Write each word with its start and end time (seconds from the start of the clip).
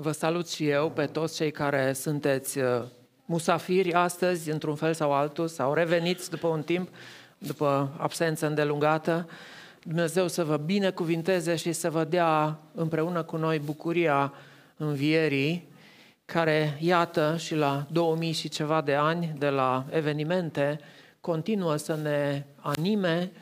vă 0.00 0.12
salut 0.12 0.48
și 0.48 0.68
eu 0.68 0.90
pe 0.90 1.06
toți 1.06 1.36
cei 1.36 1.50
care 1.50 1.92
sunteți 1.92 2.58
uh, 2.58 2.82
musafiri 3.24 3.92
astăzi, 3.92 4.50
într-un 4.50 4.74
fel 4.74 4.94
sau 4.94 5.12
altul, 5.12 5.48
sau 5.48 5.74
reveniți 5.74 6.30
după 6.30 6.46
un 6.46 6.62
timp, 6.62 6.88
după 7.38 7.94
absență 7.96 8.46
îndelungată. 8.46 9.28
Dumnezeu 9.82 10.28
să 10.28 10.44
vă 10.44 10.56
binecuvinteze 10.56 11.56
și 11.56 11.72
să 11.72 11.90
vă 11.90 12.04
dea 12.04 12.58
împreună 12.74 13.22
cu 13.22 13.36
noi 13.36 13.58
bucuria 13.58 14.32
învierii, 14.76 15.68
care, 16.24 16.76
iată, 16.80 17.36
și 17.36 17.54
la 17.54 17.86
2000 17.90 18.32
și 18.32 18.48
ceva 18.48 18.80
de 18.80 18.94
ani 18.94 19.34
de 19.38 19.48
la 19.48 19.84
evenimente, 19.90 20.80
continuă 21.20 21.76
să 21.76 21.98
ne 22.02 22.44
anime, 22.56 23.32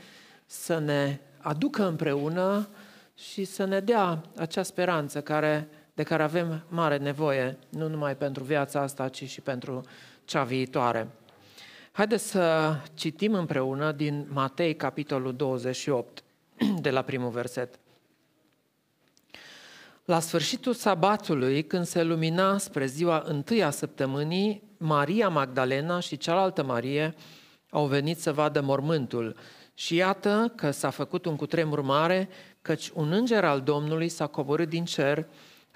să 0.47 0.79
ne 0.79 1.19
aducă 1.39 1.87
împreună 1.87 2.69
și 3.15 3.45
să 3.45 3.65
ne 3.65 3.81
dea 3.81 4.23
acea 4.37 4.63
speranță 4.63 5.21
care, 5.21 5.69
de 5.97 6.03
care 6.03 6.23
avem 6.23 6.65
mare 6.69 6.97
nevoie, 6.97 7.59
nu 7.69 7.89
numai 7.89 8.17
pentru 8.17 8.45
viața 8.45 8.81
asta, 8.81 9.09
ci 9.09 9.29
și 9.29 9.41
pentru 9.41 9.81
cea 10.25 10.45
viitoare. 10.45 11.09
Haideți 11.93 12.31
să 12.31 12.75
citim 12.95 13.35
împreună 13.35 13.93
din 13.93 14.27
Matei, 14.33 14.77
capitolul 14.77 15.37
28, 15.37 16.23
de 16.81 16.91
la 16.91 17.03
primul 17.03 17.31
verset. 17.31 17.79
La 20.05 20.21
sfârșitul 20.21 20.73
sabatului, 20.75 21.65
când 21.65 21.85
se 21.87 22.03
lumina 22.03 22.59
spre 22.59 22.87
ziua 22.87 23.23
întâia 23.27 23.71
săptămânii, 23.71 24.63
Maria 24.77 25.29
Magdalena 25.29 26.01
și 26.01 26.17
cealaltă 26.17 26.63
Marie 26.65 27.15
au 27.71 27.87
venit 27.87 28.19
să 28.19 28.33
vadă 28.33 28.61
mormântul. 28.61 29.37
Și 29.75 29.95
iată 29.95 30.53
că 30.57 30.71
s-a 30.71 30.91
făcut 30.91 31.25
un 31.25 31.37
cutremur 31.37 31.81
mare, 31.81 32.29
căci 32.63 32.91
un 32.95 33.13
înger 33.13 33.45
al 33.45 33.61
Domnului 33.61 34.09
s-a 34.09 34.27
coborât 34.27 34.69
din 34.69 34.85
cer, 34.85 35.27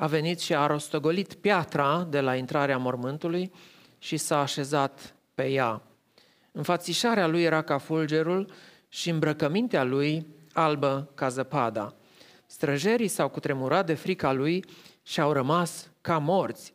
a 0.00 0.06
venit 0.06 0.40
și 0.40 0.54
a 0.54 0.66
rostogolit 0.66 1.34
piatra 1.34 2.06
de 2.10 2.20
la 2.20 2.36
intrarea 2.36 2.78
mormântului 2.78 3.52
și 3.98 4.16
s-a 4.16 4.40
așezat 4.40 5.14
pe 5.34 5.50
ea. 5.50 5.82
Înfățișarea 6.52 7.26
lui 7.26 7.42
era 7.42 7.62
ca 7.62 7.78
fulgerul 7.78 8.52
și 8.88 9.10
îmbrăcămintea 9.10 9.84
lui 9.84 10.26
albă 10.52 11.10
ca 11.14 11.28
zăpada. 11.28 11.94
Străjerii 12.46 13.08
s-au 13.08 13.28
cutremurat 13.28 13.86
de 13.86 13.94
frica 13.94 14.32
lui 14.32 14.64
și 15.02 15.20
au 15.20 15.32
rămas 15.32 15.90
ca 16.00 16.18
morți. 16.18 16.74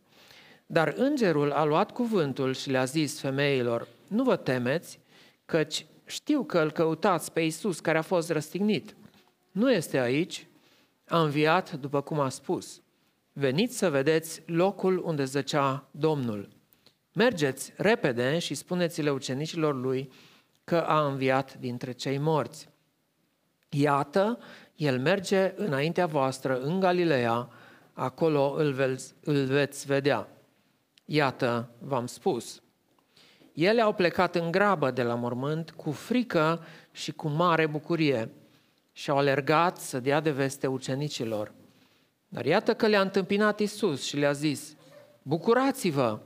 Dar 0.65 0.93
îngerul 0.97 1.51
a 1.51 1.63
luat 1.63 1.91
cuvântul 1.91 2.53
și 2.53 2.69
le-a 2.69 2.85
zis 2.85 3.19
femeilor, 3.19 3.87
nu 4.07 4.23
vă 4.23 4.35
temeți, 4.35 4.99
căci 5.45 5.85
știu 6.05 6.43
că 6.43 6.59
îl 6.59 6.71
căutați 6.71 7.31
pe 7.31 7.41
Iisus 7.41 7.79
care 7.79 7.97
a 7.97 8.01
fost 8.01 8.29
răstignit. 8.29 8.95
Nu 9.51 9.71
este 9.71 9.99
aici, 9.99 10.47
a 11.07 11.21
înviat 11.21 11.71
după 11.71 12.01
cum 12.01 12.19
a 12.19 12.29
spus. 12.29 12.79
Veniți 13.37 13.77
să 13.77 13.89
vedeți 13.89 14.41
locul 14.45 15.01
unde 15.05 15.23
zăcea 15.23 15.87
Domnul. 15.91 16.49
Mergeți 17.13 17.73
repede 17.77 18.39
și 18.39 18.53
spuneți-le 18.53 19.09
ucenicilor 19.09 19.75
lui 19.75 20.11
că 20.63 20.77
a 20.77 21.07
înviat 21.07 21.57
dintre 21.57 21.91
cei 21.91 22.17
morți. 22.17 22.69
Iată, 23.69 24.39
el 24.75 24.99
merge 24.99 25.53
înaintea 25.55 26.05
voastră 26.05 26.59
în 26.59 26.79
Galileea, 26.79 27.49
acolo 27.93 28.53
îl 28.57 28.71
veți, 28.71 29.13
îl 29.23 29.45
veți 29.45 29.85
vedea. 29.85 30.27
Iată, 31.05 31.69
v-am 31.79 32.07
spus. 32.07 32.61
Ele 33.53 33.81
au 33.81 33.93
plecat 33.93 34.35
în 34.35 34.51
grabă 34.51 34.91
de 34.91 35.03
la 35.03 35.15
mormânt, 35.15 35.71
cu 35.71 35.91
frică 35.91 36.65
și 36.91 37.11
cu 37.11 37.27
mare 37.27 37.67
bucurie, 37.67 38.29
și 38.91 39.09
au 39.09 39.17
alergat 39.17 39.77
să 39.77 39.99
dea 39.99 40.19
de 40.19 40.31
veste 40.31 40.67
ucenicilor. 40.67 41.53
Dar 42.35 42.45
iată 42.45 42.73
că 42.73 42.87
le-a 42.87 43.01
întâmpinat 43.01 43.59
Isus 43.59 44.03
și 44.03 44.17
le-a 44.17 44.31
zis, 44.31 44.75
bucurați-vă! 45.21 46.19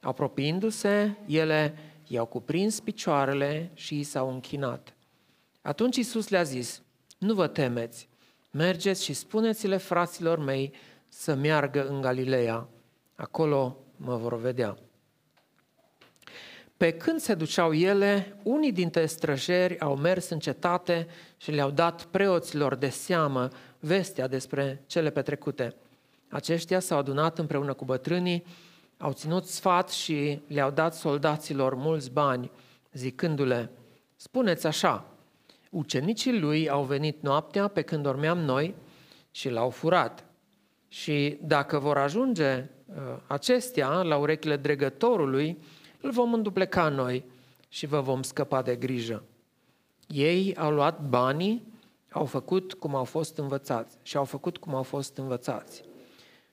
Apropiindu-se, 0.00 1.16
ele 1.26 1.78
i-au 2.06 2.26
cuprins 2.26 2.80
picioarele 2.80 3.70
și 3.74 3.98
i 3.98 4.02
s-au 4.02 4.30
închinat. 4.30 4.94
Atunci 5.62 5.96
Isus 5.96 6.28
le-a 6.28 6.42
zis, 6.42 6.82
nu 7.18 7.34
vă 7.34 7.46
temeți, 7.46 8.08
mergeți 8.50 9.04
și 9.04 9.12
spuneți-le 9.12 9.76
fraților 9.76 10.38
mei 10.38 10.72
să 11.08 11.34
meargă 11.34 11.86
în 11.88 12.00
Galileea, 12.00 12.68
acolo 13.14 13.76
mă 13.96 14.16
vor 14.16 14.38
vedea. 14.40 14.78
Pe 16.76 16.92
când 16.92 17.20
se 17.20 17.34
duceau 17.34 17.72
ele, 17.72 18.40
unii 18.42 18.72
dintre 18.72 19.06
străjeri 19.06 19.80
au 19.80 19.96
mers 19.96 20.28
în 20.28 20.38
cetate 20.38 21.06
și 21.36 21.50
le-au 21.50 21.70
dat 21.70 22.04
preoților 22.04 22.74
de 22.74 22.88
seamă 22.88 23.48
vestea 23.80 24.26
despre 24.26 24.82
cele 24.86 25.10
petrecute. 25.10 25.74
Aceștia 26.28 26.80
s-au 26.80 26.98
adunat 26.98 27.38
împreună 27.38 27.72
cu 27.72 27.84
bătrânii, 27.84 28.44
au 28.98 29.12
ținut 29.12 29.46
sfat 29.46 29.90
și 29.90 30.40
le-au 30.46 30.70
dat 30.70 30.94
soldaților 30.94 31.74
mulți 31.74 32.10
bani, 32.10 32.50
zicându-le, 32.92 33.70
spuneți 34.16 34.66
așa, 34.66 35.04
ucenicii 35.70 36.38
lui 36.38 36.68
au 36.68 36.84
venit 36.84 37.22
noaptea 37.22 37.68
pe 37.68 37.82
când 37.82 38.02
dormeam 38.02 38.38
noi 38.38 38.74
și 39.30 39.48
l-au 39.48 39.70
furat. 39.70 40.24
Și 40.88 41.38
dacă 41.42 41.78
vor 41.78 41.98
ajunge 41.98 42.70
uh, 42.86 42.94
acestea 43.26 43.88
la 43.88 44.16
urechile 44.16 44.56
dregătorului, 44.56 45.58
îl 46.00 46.10
vom 46.10 46.32
îndupleca 46.32 46.88
noi 46.88 47.24
și 47.68 47.86
vă 47.86 48.00
vom 48.00 48.22
scăpa 48.22 48.62
de 48.62 48.76
grijă. 48.76 49.22
Ei 50.06 50.56
au 50.56 50.72
luat 50.72 51.08
banii, 51.08 51.66
au 52.10 52.24
făcut 52.24 52.74
cum 52.74 52.94
au 52.94 53.04
fost 53.04 53.38
învățați 53.38 53.98
și 54.02 54.16
au 54.16 54.24
făcut 54.24 54.56
cum 54.58 54.74
au 54.74 54.82
fost 54.82 55.16
învățați. 55.16 55.82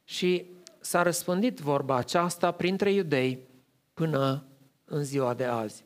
Și 0.04 0.46
s-a 0.80 1.02
răspândit 1.02 1.60
vorba 1.60 1.96
aceasta 1.96 2.52
printre 2.52 2.92
iudei 2.92 3.40
până 3.94 4.46
în 4.86 5.04
ziua 5.04 5.34
de 5.34 5.46
azi. 5.46 5.86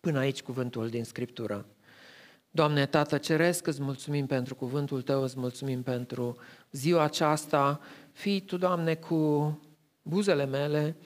Până 0.00 0.18
aici 0.18 0.42
cuvântul 0.42 0.88
din 0.88 1.04
Scriptură. 1.04 1.66
Doamne, 2.50 2.86
Tată 2.86 3.18
Ceresc, 3.18 3.66
îți 3.66 3.82
mulțumim 3.82 4.26
pentru 4.26 4.54
cuvântul 4.54 5.02
Tău, 5.02 5.22
îți 5.22 5.38
mulțumim 5.38 5.82
pentru 5.82 6.36
ziua 6.70 7.02
aceasta. 7.02 7.80
Fii 8.12 8.40
Tu, 8.40 8.56
Doamne, 8.56 8.94
cu 8.94 9.60
buzele 10.02 10.44
mele 10.44 10.96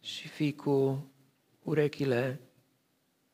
și 0.00 0.28
fii 0.28 0.54
cu 0.54 1.06
urechile, 1.62 2.40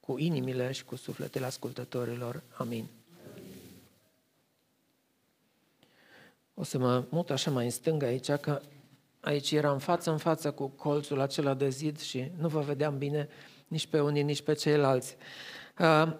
cu 0.00 0.19
inimile 0.19 0.72
și 0.72 0.84
cu 0.84 0.97
sufletele 0.97 1.44
ascultătorilor. 1.44 2.43
Amin. 2.56 2.88
O 6.54 6.62
să 6.62 6.78
mă 6.78 7.04
mut 7.09 7.31
așa 7.31 7.50
mai 7.50 7.65
în 7.65 7.70
stânga 7.70 8.06
aici, 8.06 8.31
că 8.31 8.60
aici 9.20 9.50
eram 9.53 9.78
față 9.78 10.10
în 10.10 10.19
față 10.19 10.50
cu 10.50 10.69
colțul 10.69 11.20
acela 11.20 11.54
de 11.54 11.69
zid 11.69 12.00
și 12.00 12.31
nu 12.38 12.48
vă 12.48 12.60
vedeam 12.60 12.98
bine 12.98 13.28
nici 13.69 13.87
pe 13.87 14.00
unii, 14.00 14.22
nici 14.22 14.42
pe 14.42 14.53
ceilalți. 14.53 15.16
Uh, 15.78 16.12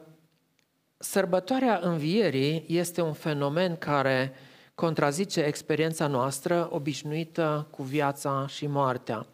sărbătoarea 0.97 1.81
învierii 1.83 2.65
este 2.69 3.01
un 3.01 3.13
fenomen 3.13 3.77
care 3.77 4.33
contrazice 4.75 5.41
experiența 5.41 6.07
noastră 6.07 6.69
obișnuită 6.71 7.67
cu 7.71 7.83
viața 7.83 8.47
și 8.47 8.67
moartea. 8.67 9.27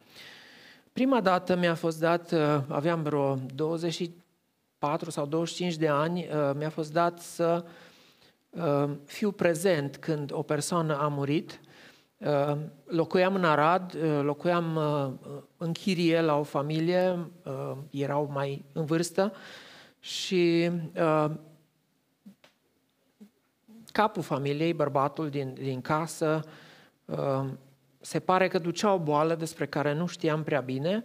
Prima 0.92 1.20
dată 1.20 1.56
mi-a 1.56 1.74
fost 1.74 2.00
dat, 2.00 2.32
uh, 2.32 2.60
aveam 2.68 3.02
vreo 3.02 3.38
24 3.54 5.10
sau 5.10 5.26
25 5.26 5.76
de 5.76 5.88
ani, 5.88 6.20
uh, 6.20 6.50
mi-a 6.54 6.70
fost 6.70 6.92
dat 6.92 7.18
să 7.18 7.64
uh, 7.64 7.70
fiu 9.04 9.30
prezent 9.32 9.96
când 9.96 10.32
o 10.32 10.42
persoană 10.42 10.98
a 10.98 11.08
murit. 11.08 11.60
Locuiam 12.84 13.34
în 13.34 13.44
Arad, 13.44 13.96
locuiam 14.22 14.78
în 15.56 15.72
chirie 15.72 16.20
la 16.20 16.38
o 16.38 16.42
familie, 16.42 17.30
erau 17.90 18.30
mai 18.32 18.64
în 18.72 18.84
vârstă 18.84 19.32
și 20.00 20.70
capul 23.92 24.22
familiei, 24.22 24.74
bărbatul 24.74 25.28
din, 25.28 25.54
din 25.54 25.80
casă, 25.80 26.40
se 28.00 28.20
pare 28.20 28.48
că 28.48 28.58
ducea 28.58 28.92
o 28.92 28.98
boală 28.98 29.34
despre 29.34 29.66
care 29.66 29.92
nu 29.92 30.06
știam 30.06 30.42
prea 30.42 30.60
bine, 30.60 31.04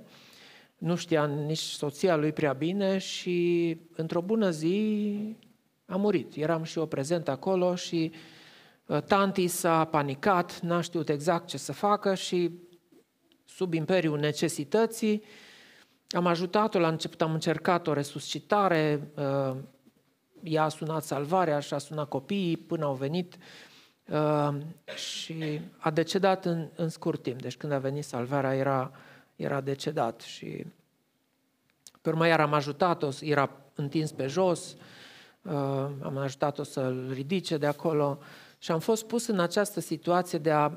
nu 0.78 0.96
știa 0.96 1.26
nici 1.26 1.58
soția 1.58 2.16
lui 2.16 2.32
prea 2.32 2.54
bine 2.54 2.98
și 2.98 3.78
într-o 3.96 4.22
bună 4.22 4.50
zi 4.50 5.38
a 5.86 5.96
murit. 5.96 6.36
Eram 6.36 6.64
și 6.64 6.78
eu 6.78 6.86
prezent 6.86 7.28
acolo 7.28 7.76
și 7.76 8.12
uh, 8.86 9.02
tanti 9.02 9.48
s-a 9.48 9.86
panicat, 9.86 10.60
n-a 10.60 10.82
știut 10.82 11.10
exact 11.10 11.48
ce 11.48 11.58
să 11.58 11.74
facă 11.74 12.16
și 12.16 12.52
sub 13.46 13.74
imperiul 13.74 14.20
necesității 14.20 15.24
am 16.10 16.26
ajutat-o, 16.26 16.80
la 16.80 16.88
început 16.88 17.22
am 17.22 17.34
încercat 17.34 17.88
o 17.88 17.94
resuscitare, 17.94 19.12
uh, 19.16 19.56
ea 20.44 20.64
a 20.64 20.70
sunat 20.70 21.04
salvarea 21.04 21.60
și 21.60 21.74
a 21.74 21.78
sunat 21.78 22.10
copiii 22.10 22.58
până 22.58 22.86
au 22.86 22.94
venit 22.94 23.38
Uh, 24.12 24.56
și 24.96 25.62
a 25.78 25.92
decedat 25.92 26.46
în, 26.46 26.70
în 26.76 26.90
scurt 26.90 27.24
timp. 27.24 27.42
Deci 27.42 27.58
când 27.58 27.72
a 27.72 27.78
venit 27.78 28.04
salvarea 28.04 28.56
era, 28.56 28.92
era 29.36 29.62
decedat 29.62 30.22
și 30.22 30.66
pe 32.02 32.10
urmă 32.10 32.28
iar 32.28 32.40
am 32.40 32.54
ajutat-o, 32.54 33.10
era 33.22 33.52
întins 33.76 34.12
pe 34.12 34.28
jos, 34.28 34.72
uh, 34.72 34.80
am 36.02 36.18
ajutat-o 36.18 36.64
să-l 36.64 37.10
ridice 37.14 37.58
de 37.58 37.66
acolo 37.66 38.18
și 38.58 38.72
am 38.72 38.80
fost 38.80 39.06
pus 39.06 39.28
în 39.28 39.40
această 39.40 39.80
situație 39.80 40.38
de 40.40 40.52
a 40.52 40.72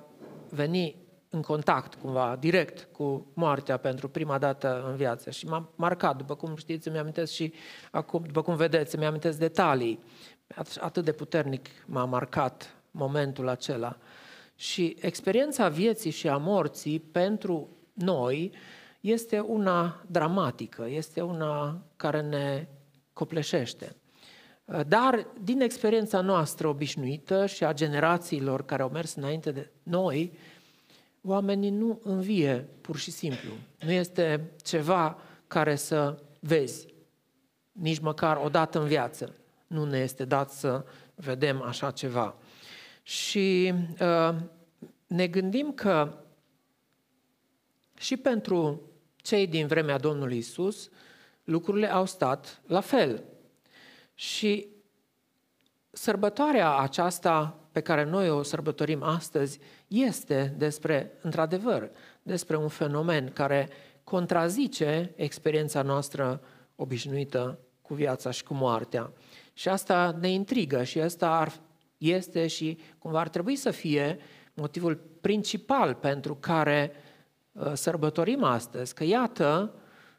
veni 0.51 0.97
în 1.31 1.43
contact, 1.43 1.95
cumva, 1.95 2.37
direct 2.41 2.89
cu 2.93 3.27
moartea 3.35 3.77
pentru 3.77 4.09
prima 4.09 4.39
dată 4.39 4.85
în 4.89 4.97
viață 4.97 5.31
și 5.31 5.47
m-a 5.47 5.73
marcat, 5.75 6.17
după 6.17 6.35
cum 6.35 6.57
știți, 6.57 6.89
îmi 6.89 6.99
amintesc 6.99 7.33
și 7.33 7.53
acum, 7.91 8.23
după 8.27 8.43
cum 8.43 8.57
vedeți, 8.57 8.97
îmi 8.97 9.07
amintesc 9.07 9.39
detalii. 9.39 10.03
Atât 10.81 11.05
de 11.05 11.13
puternic 11.13 11.67
m-a 11.87 12.05
marcat 12.05 12.75
momentul 12.91 13.49
acela. 13.49 13.97
Și 14.55 14.97
experiența 15.01 15.69
vieții 15.69 16.11
și 16.11 16.29
a 16.29 16.37
morții 16.37 17.01
pentru 17.01 17.69
noi 17.93 18.53
este 19.01 19.39
una 19.39 20.03
dramatică, 20.07 20.87
este 20.89 21.21
una 21.21 21.83
care 21.97 22.21
ne 22.21 22.69
copleșește. 23.13 23.97
Dar 24.87 25.27
din 25.43 25.61
experiența 25.61 26.21
noastră 26.21 26.69
obișnuită 26.69 27.47
și 27.47 27.65
a 27.65 27.75
generațiilor 27.75 28.65
care 28.65 28.83
au 28.83 28.89
mers 28.89 29.15
înainte 29.15 29.51
de 29.51 29.71
noi, 29.83 30.33
oamenii 31.23 31.71
nu 31.71 32.01
învie 32.03 32.69
pur 32.81 32.97
și 32.97 33.11
simplu. 33.11 33.51
Nu 33.85 33.91
este 33.91 34.51
ceva 34.63 35.19
care 35.47 35.75
să 35.75 36.23
vezi, 36.41 36.87
nici 37.73 37.99
măcar 37.99 38.37
o 38.37 38.49
dată 38.49 38.81
în 38.81 38.87
viață. 38.87 39.35
Nu 39.67 39.85
ne 39.85 39.99
este 39.99 40.25
dat 40.25 40.51
să 40.51 40.85
vedem 41.15 41.63
așa 41.63 41.91
ceva. 41.91 42.35
Și 43.03 43.75
uh, 44.01 44.35
ne 45.07 45.27
gândim 45.27 45.73
că 45.73 46.19
și 47.99 48.17
pentru 48.17 48.83
cei 49.17 49.47
din 49.47 49.67
vremea 49.67 49.99
Domnului 49.99 50.37
Isus, 50.37 50.91
lucrurile 51.45 51.93
au 51.93 52.07
stat 52.07 52.61
la 52.67 52.81
fel. 52.81 53.23
Și 54.21 54.69
sărbătoarea 55.91 56.77
aceasta 56.77 57.59
pe 57.73 57.81
care 57.81 58.05
noi 58.05 58.31
o 58.31 58.43
sărbătorim 58.43 59.03
astăzi 59.03 59.59
este 59.89 60.55
despre, 60.57 61.19
într-adevăr, 61.23 61.91
despre 62.23 62.57
un 62.57 62.69
fenomen 62.69 63.31
care 63.33 63.69
contrazice 64.05 65.13
experiența 65.17 65.83
noastră 65.83 66.41
obișnuită 66.77 67.59
cu 67.83 67.95
viața 67.95 68.31
și 68.31 68.45
cu 68.45 68.55
moartea. 68.55 69.13
Și 69.53 69.69
asta 69.69 70.17
ne 70.21 70.29
intrigă 70.29 70.83
și 70.83 71.01
asta 71.01 71.31
ar, 71.31 71.53
este 71.99 72.47
și 72.47 72.79
cumva 72.99 73.21
ar 73.21 73.29
trebui 73.29 73.57
să 73.57 73.71
fie 73.71 74.19
motivul 74.55 75.01
principal 75.21 75.95
pentru 75.95 76.35
care 76.35 76.93
uh, 77.53 77.73
sărbătorim 77.75 78.45
astăzi, 78.45 78.95
că 78.95 79.05
iată, 79.05 79.75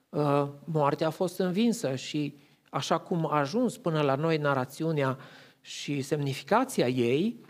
uh, 0.10 0.48
moartea 0.63 1.07
a 1.07 1.10
fost 1.10 1.40
învinsă 1.40 1.95
și 1.95 2.48
așa 2.69 2.98
cum 2.98 3.25
a 3.31 3.38
ajuns 3.38 3.77
până 3.77 4.01
la 4.01 4.16
noi 4.16 4.38
narațiunea 4.38 5.18
și 5.62 6.01
semnificația 6.01 6.88
ei, 6.88 7.45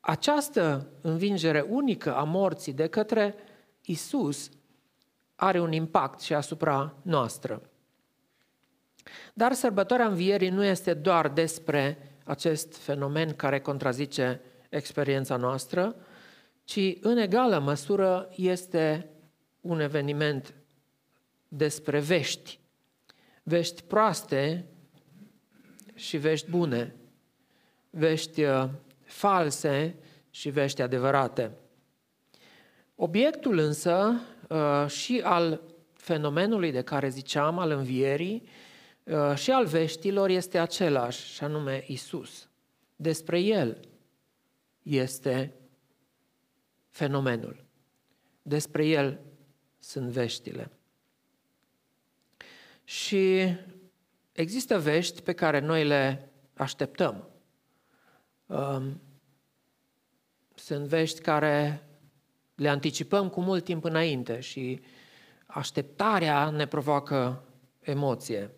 această 0.00 0.88
învingere 1.00 1.60
unică 1.60 2.14
a 2.14 2.22
morții 2.22 2.72
de 2.72 2.86
către 2.86 3.34
Isus 3.82 4.50
are 5.34 5.60
un 5.60 5.72
impact 5.72 6.20
și 6.20 6.34
asupra 6.34 6.94
noastră. 7.02 7.62
Dar 9.34 9.52
sărbătoarea 9.52 10.06
învierii 10.06 10.48
nu 10.48 10.64
este 10.64 10.94
doar 10.94 11.28
despre 11.28 11.98
acest 12.24 12.76
fenomen 12.76 13.34
care 13.34 13.60
contrazice 13.60 14.40
experiența 14.68 15.36
noastră, 15.36 15.96
ci 16.64 16.80
în 17.00 17.16
egală 17.16 17.58
măsură 17.58 18.28
este 18.36 19.10
un 19.60 19.80
eveniment 19.80 20.54
despre 21.48 22.00
vești. 22.00 22.60
Vești 23.48 23.82
proaste 23.82 24.64
și 25.94 26.16
vești 26.16 26.50
bune. 26.50 26.94
Vești 27.90 28.42
uh, 28.42 28.68
false 29.04 29.96
și 30.30 30.50
vești 30.50 30.82
adevărate. 30.82 31.50
Obiectul 32.94 33.58
însă 33.58 34.20
uh, 34.48 34.86
și 34.88 35.20
al 35.24 35.60
fenomenului 35.92 36.72
de 36.72 36.82
care 36.82 37.08
ziceam, 37.08 37.58
al 37.58 37.70
învierii, 37.70 38.48
uh, 39.04 39.34
și 39.34 39.50
al 39.50 39.66
veștilor 39.66 40.28
este 40.28 40.58
același, 40.58 41.26
și 41.34 41.44
anume 41.44 41.84
Isus. 41.86 42.48
Despre 42.96 43.40
El 43.40 43.80
este 44.82 45.54
fenomenul. 46.88 47.64
Despre 48.42 48.86
El 48.86 49.20
sunt 49.78 50.08
veștile. 50.08 50.70
Și 52.88 53.54
există 54.32 54.78
vești 54.78 55.22
pe 55.22 55.32
care 55.32 55.58
noi 55.58 55.84
le 55.84 56.30
așteptăm. 56.54 57.28
Um, 58.46 59.00
sunt 60.54 60.86
vești 60.86 61.20
care 61.20 61.86
le 62.54 62.68
anticipăm 62.68 63.28
cu 63.28 63.40
mult 63.40 63.64
timp 63.64 63.84
înainte 63.84 64.40
și 64.40 64.80
așteptarea 65.46 66.50
ne 66.50 66.66
provoacă 66.66 67.44
emoție. 67.80 68.50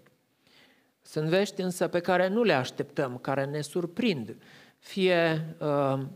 Sunt 1.03 1.29
vești 1.29 1.61
însă 1.61 1.88
pe 1.88 2.00
care 2.00 2.29
nu 2.29 2.43
le 2.43 2.53
așteptăm, 2.53 3.19
care 3.19 3.44
ne 3.44 3.61
surprind, 3.61 4.37
fie 4.79 5.55
uh, 5.61 6.06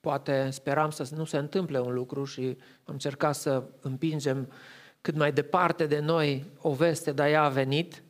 poate 0.00 0.50
speram 0.50 0.90
să 0.90 1.08
nu 1.14 1.24
se 1.24 1.36
întâmple 1.36 1.80
un 1.80 1.92
lucru 1.92 2.24
și 2.24 2.56
am 2.84 2.92
încercat 2.92 3.34
să 3.34 3.64
împingem 3.80 4.52
cât 5.06 5.16
mai 5.16 5.32
departe 5.32 5.86
de 5.86 5.98
noi 5.98 6.44
o 6.60 6.72
veste, 6.72 7.12
dar 7.12 7.28
ea 7.28 7.42
a 7.42 7.48
venit 7.48 8.02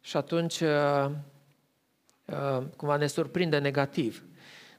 și 0.00 0.16
atunci 0.16 0.60
uh, 0.60 1.10
Uh, 2.24 2.64
cumva 2.76 2.96
ne 2.96 3.06
surprinde 3.06 3.58
negativ. 3.58 4.24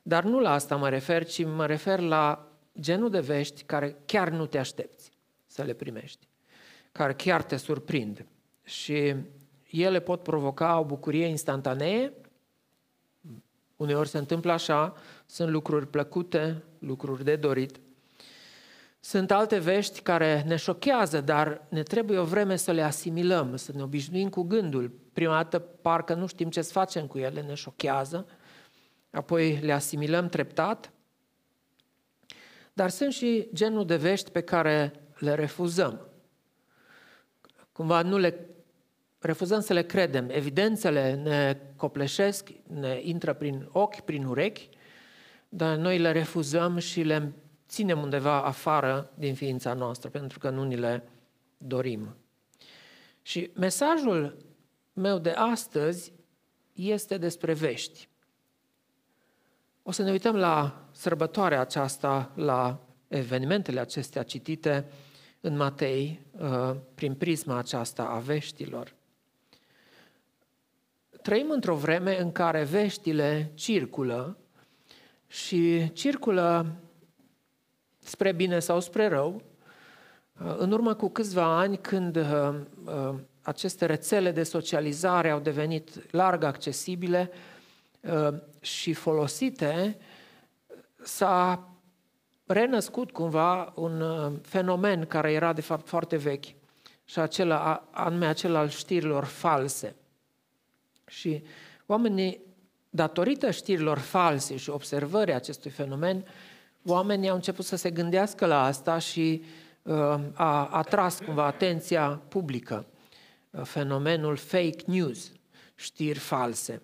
Dar 0.02 0.24
nu 0.24 0.40
la 0.40 0.52
asta 0.52 0.76
mă 0.76 0.90
refer, 0.90 1.26
ci 1.26 1.46
mă 1.46 1.66
refer 1.66 2.00
la 2.00 2.48
genul 2.80 3.10
de 3.10 3.20
vești 3.20 3.64
care 3.64 3.96
chiar 4.06 4.30
nu 4.30 4.46
te 4.46 4.58
aștepți 4.58 5.12
să 5.46 5.64
le 5.64 5.74
primești, 5.74 6.28
care 6.92 7.14
chiar 7.14 7.44
te 7.44 7.58
surprind. 7.58 8.26
Și 8.64 9.16
ele 9.70 10.00
pot 10.00 10.24
provoca 10.24 10.80
o 10.80 10.86
bucurie 10.86 11.26
instantanee, 11.26 12.14
uneori 13.76 14.10
se 14.10 14.18
întâmplă 14.18 14.52
așa, 14.52 14.96
sunt 15.26 15.50
lucruri 15.50 15.88
plăcute, 15.88 16.64
lucruri 16.80 17.24
de 17.24 17.36
dorit. 17.36 17.80
Sunt 19.06 19.32
alte 19.32 19.58
vești 19.58 20.02
care 20.02 20.44
ne 20.48 20.56
șochează, 20.56 21.22
dar 21.22 21.62
ne 21.70 21.84
trebuie 21.84 22.18
o 22.18 22.24
vreme 22.24 22.56
să 22.56 22.72
le 22.72 22.82
asimilăm, 22.82 23.56
să 23.56 23.72
ne 23.76 23.82
obișnuim 23.82 24.30
cu 24.30 24.42
gândul 24.42 24.92
prima 25.14 25.34
dată 25.34 25.60
parcă 25.60 26.14
nu 26.14 26.28
știm 26.28 26.50
ce 26.50 26.62
să 26.62 26.72
facem 26.72 27.08
cu 27.08 27.18
ele, 27.18 27.42
ne 27.42 27.54
șochează, 27.54 28.28
apoi 29.12 29.60
le 29.62 29.72
asimilăm 29.72 30.30
treptat, 30.30 30.92
dar 32.74 32.90
sunt 32.90 33.14
și 33.14 33.48
genul 33.54 33.86
de 33.86 33.96
vești 33.96 34.32
pe 34.32 34.42
care 34.42 34.94
le 35.18 35.34
refuzăm. 35.34 36.08
Cumva 37.72 38.02
nu 38.02 38.18
le 38.18 38.50
refuzăm 39.20 39.60
să 39.60 39.74
le 39.74 39.84
credem. 39.84 40.30
Evidențele 40.30 41.14
ne 41.14 41.58
copleșesc, 41.76 42.50
ne 42.68 43.00
intră 43.02 43.34
prin 43.34 43.70
ochi, 43.72 44.00
prin 44.00 44.26
urechi, 44.26 44.70
dar 45.50 45.76
noi 45.76 45.98
le 45.98 46.12
refuzăm 46.12 46.78
și 46.78 47.02
le 47.02 47.34
ținem 47.68 48.02
undeva 48.02 48.44
afară 48.44 49.12
din 49.16 49.36
ființa 49.36 49.74
noastră, 49.74 50.10
pentru 50.10 50.40
că 50.40 50.50
nu 50.50 50.64
ni 50.64 50.76
le 50.76 51.10
dorim. 51.58 52.16
Și 53.22 53.52
mesajul 53.54 54.38
meu 54.94 55.20
de 55.20 55.30
astăzi 55.30 56.14
este 56.74 57.18
despre 57.18 57.54
vești. 57.54 58.08
O 59.84 59.92
să 59.92 60.04
ne 60.04 60.12
uităm 60.12 60.36
la 60.36 60.86
sărbătoarea 60.92 61.60
aceasta, 61.60 62.32
la 62.36 62.80
evenimentele 63.08 63.80
acestea 63.80 64.24
citite 64.24 64.86
în 65.42 65.56
Matei, 65.56 66.26
uh, 66.32 66.76
prin 66.96 67.14
prisma 67.14 67.58
aceasta 67.58 68.04
a 68.04 68.20
veștilor. 68.20 68.96
Trăim 71.22 71.50
într-o 71.50 71.76
vreme 71.76 72.20
în 72.20 72.32
care 72.32 72.64
veștile 72.64 73.52
circulă 73.54 74.38
și 75.28 75.92
circulă 75.94 76.76
spre 78.06 78.32
bine 78.32 78.60
sau 78.60 78.80
spre 78.80 79.08
rău. 79.08 79.42
Uh, 80.46 80.56
în 80.58 80.72
urmă 80.72 80.94
cu 80.94 81.10
câțiva 81.10 81.58
ani, 81.58 81.78
când 81.78 82.16
uh, 82.16 82.56
aceste 83.42 83.86
rețele 83.86 84.32
de 84.32 84.44
socializare 84.44 85.30
au 85.30 85.40
devenit 85.40 86.12
larg 86.12 86.44
accesibile 86.44 87.32
uh, 88.02 88.34
și 88.60 88.94
folosite, 88.94 89.98
s-a 91.04 91.70
renăscut 92.46 93.12
cumva 93.12 93.74
un 93.76 94.02
uh, 94.02 94.32
fenomen 94.42 95.06
care 95.06 95.32
era 95.32 95.54
de 95.54 95.62
fapt 95.62 95.88
foarte 95.88 96.16
vechi 96.16 96.46
și 97.06 97.20
acela, 97.20 97.88
anume 97.92 98.26
acela 98.26 98.60
al 98.60 98.70
știrilor 98.70 99.24
false. 99.24 99.96
Și 101.08 101.44
oamenii, 101.86 102.42
datorită 102.90 103.52
știrilor 103.52 103.98
false 103.98 104.56
și 104.56 104.70
observării 104.70 105.34
acestui 105.34 105.72
fenomen, 105.72 106.26
oamenii 106.86 107.30
au 107.30 107.36
început 107.36 107.66
să 107.66 107.76
se 107.76 107.92
gândească 107.92 108.46
la 108.46 108.64
asta 108.64 108.98
și 108.98 109.44
uh, 109.82 110.20
a 110.34 110.66
atras 110.66 111.20
cumva 111.20 111.46
atenția 111.46 112.22
publică 112.28 112.86
fenomenul 113.64 114.36
fake 114.36 114.84
news, 114.86 115.32
știri 115.76 116.20
false. 116.20 116.82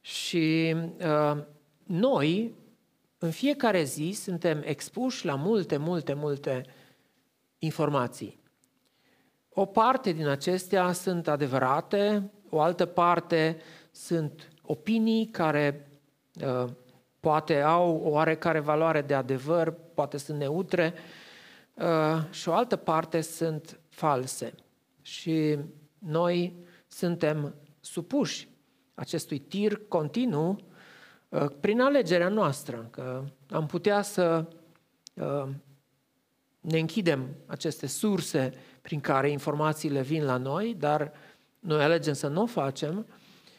Și 0.00 0.76
uh, 0.98 1.42
noi, 1.82 2.54
în 3.18 3.30
fiecare 3.30 3.82
zi 3.82 4.10
suntem 4.22 4.62
expuși 4.64 5.24
la 5.24 5.34
multe, 5.34 5.76
multe, 5.76 6.14
multe 6.14 6.64
informații. 7.58 8.38
O 9.48 9.64
parte 9.64 10.12
din 10.12 10.26
acestea 10.26 10.92
sunt 10.92 11.28
adevărate, 11.28 12.30
o 12.50 12.60
altă 12.60 12.86
parte 12.86 13.60
sunt 13.90 14.48
opinii 14.62 15.26
care 15.26 15.88
uh, 16.44 16.70
poate 17.26 17.60
au 17.60 18.00
o 18.04 18.08
oarecare 18.08 18.60
valoare 18.60 19.02
de 19.02 19.14
adevăr, 19.14 19.74
poate 19.94 20.16
sunt 20.16 20.38
neutre, 20.38 20.94
uh, 21.74 22.22
și 22.30 22.48
o 22.48 22.52
altă 22.52 22.76
parte 22.76 23.20
sunt 23.20 23.80
false. 23.88 24.54
Și 25.02 25.58
noi 25.98 26.56
suntem 26.86 27.54
supuși 27.80 28.48
acestui 28.94 29.38
tir 29.38 29.80
continuu 29.88 30.58
uh, 31.28 31.46
prin 31.60 31.80
alegerea 31.80 32.28
noastră, 32.28 32.88
că 32.90 33.24
am 33.50 33.66
putea 33.66 34.02
să 34.02 34.48
uh, 35.14 35.48
ne 36.60 36.78
închidem 36.78 37.36
aceste 37.46 37.86
surse 37.86 38.52
prin 38.82 39.00
care 39.00 39.30
informațiile 39.30 40.02
vin 40.02 40.24
la 40.24 40.36
noi, 40.36 40.74
dar 40.78 41.12
noi 41.58 41.82
alegem 41.82 42.14
să 42.14 42.28
nu 42.28 42.42
o 42.42 42.46
facem 42.46 43.06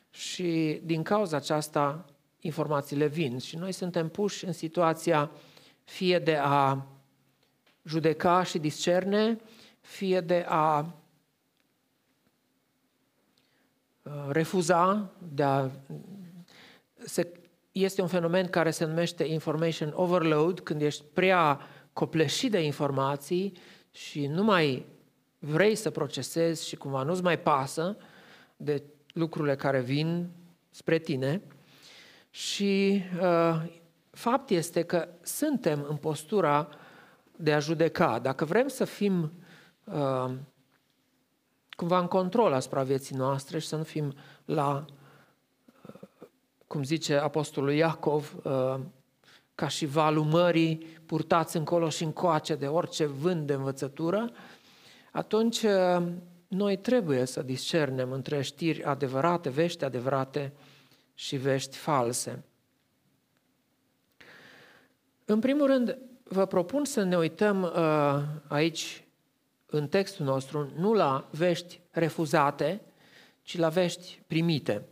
și 0.09 0.81
din 0.83 1.03
cauza 1.03 1.37
aceasta 1.37 2.05
informațiile 2.39 3.07
vin. 3.07 3.37
Și 3.37 3.55
noi 3.55 3.71
suntem 3.71 4.09
puși 4.09 4.45
în 4.45 4.53
situația 4.53 5.31
fie 5.83 6.19
de 6.19 6.35
a 6.41 6.85
judeca 7.83 8.43
și 8.43 8.59
discerne, 8.59 9.37
fie 9.79 10.21
de 10.21 10.45
a 10.47 10.95
uh, 14.03 14.27
refuza, 14.29 15.11
de 15.33 15.43
a, 15.43 15.69
se, 16.97 17.31
este 17.71 18.01
un 18.01 18.07
fenomen 18.07 18.47
care 18.47 18.71
se 18.71 18.85
numește 18.85 19.23
information 19.23 19.91
overload, 19.95 20.59
când 20.59 20.81
ești 20.81 21.03
prea 21.13 21.59
copleșit 21.93 22.51
de 22.51 22.59
informații 22.59 23.53
și 23.91 24.27
nu 24.27 24.43
mai 24.43 24.85
vrei 25.39 25.75
să 25.75 25.89
procesezi 25.89 26.67
și 26.67 26.75
cumva 26.75 27.03
nu-ți 27.03 27.23
mai 27.23 27.39
pasă 27.39 27.97
de 28.57 28.83
lucrurile 29.13 29.55
care 29.55 29.79
vin 29.79 30.29
spre 30.69 30.97
tine. 30.99 31.41
Și 32.37 33.01
uh, 33.21 33.63
fapt 34.11 34.49
este 34.49 34.83
că 34.83 35.07
suntem 35.21 35.85
în 35.89 35.95
postura 35.95 36.69
de 37.35 37.53
a 37.53 37.59
judeca. 37.59 38.19
Dacă 38.19 38.45
vrem 38.45 38.67
să 38.67 38.85
fim 38.85 39.31
uh, 39.83 40.31
cumva 41.69 41.99
în 41.99 42.07
control 42.07 42.53
asupra 42.53 42.83
vieții 42.83 43.15
noastre 43.15 43.59
și 43.59 43.67
să 43.67 43.75
nu 43.75 43.83
fim 43.83 44.13
la, 44.45 44.85
uh, 45.81 46.27
cum 46.67 46.83
zice 46.83 47.15
Apostolul 47.15 47.71
Iacov, 47.71 48.35
uh, 48.43 48.79
ca 49.55 49.67
și 49.67 49.85
valul 49.85 50.23
mării, 50.23 50.77
purtați 51.05 51.57
încolo 51.57 51.89
și 51.89 52.03
încoace 52.03 52.55
de 52.55 52.67
orice 52.67 53.05
vânt 53.05 53.47
de 53.47 53.53
învățătură, 53.53 54.31
atunci 55.11 55.61
uh, 55.61 56.03
noi 56.47 56.77
trebuie 56.77 57.25
să 57.25 57.41
discernem 57.41 58.11
între 58.11 58.41
știri 58.41 58.83
adevărate, 58.83 59.49
vești 59.49 59.83
adevărate 59.83 60.53
și 61.19 61.35
vești 61.35 61.77
false. 61.77 62.43
În 65.25 65.39
primul 65.39 65.67
rând, 65.67 65.97
vă 66.23 66.45
propun 66.45 66.85
să 66.85 67.03
ne 67.03 67.17
uităm 67.17 67.61
uh, 67.61 68.23
aici, 68.47 69.07
în 69.65 69.87
textul 69.87 70.25
nostru, 70.25 70.71
nu 70.75 70.93
la 70.93 71.29
vești 71.31 71.79
refuzate, 71.91 72.81
ci 73.41 73.57
la 73.57 73.69
vești 73.69 74.21
primite. 74.27 74.85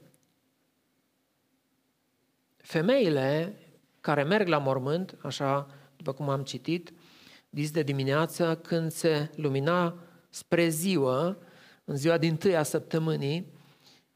Femeile 2.58 3.58
care 4.02 4.24
merg 4.24 4.48
la 4.48 4.58
mormânt, 4.58 5.18
așa 5.22 5.68
după 5.96 6.14
cum 6.14 6.30
am 6.30 6.44
citit, 6.44 6.94
dis 7.50 7.72
de 7.72 7.84
dimineață, 7.84 8.58
când 8.58 8.92
se 8.92 9.30
lumina 9.36 10.00
spre 10.30 10.68
ziua, 10.68 11.38
în 11.84 11.96
ziua 11.96 12.18
din 12.18 12.38
tâia 12.38 12.64
săptămânii, 12.64 13.54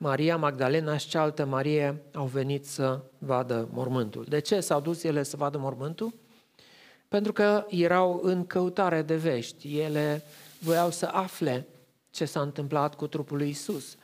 Maria 0.02 0.38
Magdalena 0.38 0.98
și 0.98 1.08
cealaltă 1.08 1.46
Marie 1.46 2.02
au 2.14 2.26
venit 2.26 2.66
să 2.66 3.02
vadă 3.18 3.68
mormântul. 3.72 4.26
De 4.28 4.40
ce 4.40 4.60
s-au 4.60 4.82
dus 4.82 5.04
ele 5.04 5.24
să 5.24 5.38
vadă 5.38 5.58
mormântul? 5.58 6.14
Pentru 7.08 7.34
că 7.34 7.66
erau 7.70 8.20
în 8.24 8.46
căutare 8.46 9.02
de 9.02 9.16
vești. 9.16 9.80
Ele 9.80 10.24
voiau 10.60 10.92
să 10.92 11.06
afle 11.06 11.68
ce 12.10 12.26
s-a 12.26 12.42
întâmplat 12.42 12.96
cu 12.96 13.08
trupul 13.08 13.38
lui 13.38 13.50
Isus. 13.50 13.96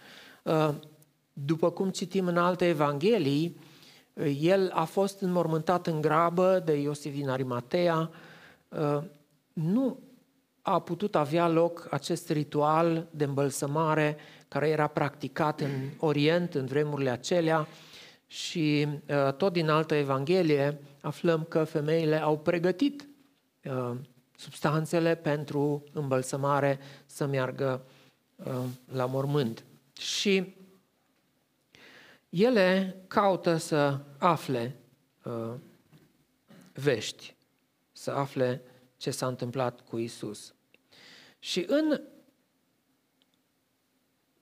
Uh, 0.44 0.70
după 1.34 1.72
cum 1.72 1.90
citim 1.90 2.28
în 2.28 2.38
alte 2.38 2.68
evanghelii, 2.68 3.60
uh, 4.14 4.38
el 4.42 4.72
a 4.74 4.84
fost 4.84 5.22
înmormântat 5.22 5.88
în 5.88 6.02
grabă 6.02 6.62
de 6.66 6.74
Iosif 6.74 7.14
din 7.14 7.30
Arimatea. 7.30 8.10
Uh, 8.70 9.04
nu 9.54 10.00
a 10.68 10.80
putut 10.80 11.16
avea 11.16 11.48
loc 11.48 11.88
acest 11.92 12.30
ritual 12.30 13.08
de 13.12 13.24
îmbălsămare 13.24 14.18
care 14.48 14.70
era 14.70 14.88
practicat 14.88 15.62
în 15.62 15.90
Orient 16.00 16.54
în 16.54 16.66
vremurile 16.66 17.10
acelea 17.10 17.68
și 18.28 18.88
uh, 19.10 19.34
tot 19.34 19.54
din 19.54 19.70
altă 19.70 19.96
Evanghelie 19.96 20.80
aflăm 21.02 21.44
că 21.44 21.64
femeile 21.64 22.22
au 22.22 22.40
pregătit 22.40 23.08
uh, 23.64 23.92
substanțele 24.38 25.16
pentru 25.16 25.84
îmbălsămare 25.94 26.80
să 27.06 27.26
meargă 27.26 27.86
uh, 28.36 28.64
la 28.92 29.06
mormânt. 29.06 29.66
Și 30.00 30.56
ele 32.30 32.96
caută 33.08 33.58
să 33.58 34.00
afle 34.18 34.76
vești, 36.74 37.36
să 37.92 38.12
afle 38.12 38.62
ce 38.98 39.12
s-a 39.12 39.28
întâmplat 39.28 39.82
cu 39.82 39.98
Isus. 39.98 40.55
Și 41.46 41.66
în 41.68 42.02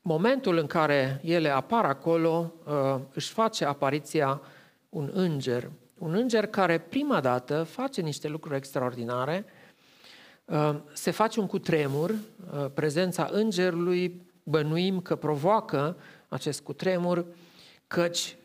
momentul 0.02 0.58
în 0.58 0.68
care 0.68 1.20
ele 1.24 1.50
apar 1.50 1.86
acolo, 1.86 2.54
uh, 2.66 3.00
își 3.14 3.32
face 3.32 3.66
apariția 3.66 4.42
un 4.90 5.10
înger. 5.14 5.72
Un 5.98 6.14
înger 6.14 6.46
care 6.46 6.78
prima 6.78 7.22
dată 7.22 7.64
face 7.64 8.02
niște 8.02 8.28
lucruri 8.28 8.56
extraordinare, 8.56 9.46
uh, 10.46 10.76
se 10.94 11.12
face 11.12 11.40
un 11.40 11.48
cutremur, 11.48 12.10
uh, 12.10 12.66
prezența 12.74 13.30
îngerului 13.32 14.22
bănuim 14.44 15.02
că 15.02 15.16
provoacă 15.16 15.98
acest 16.28 16.62
cutremur, 16.62 17.26
căci 17.88 18.38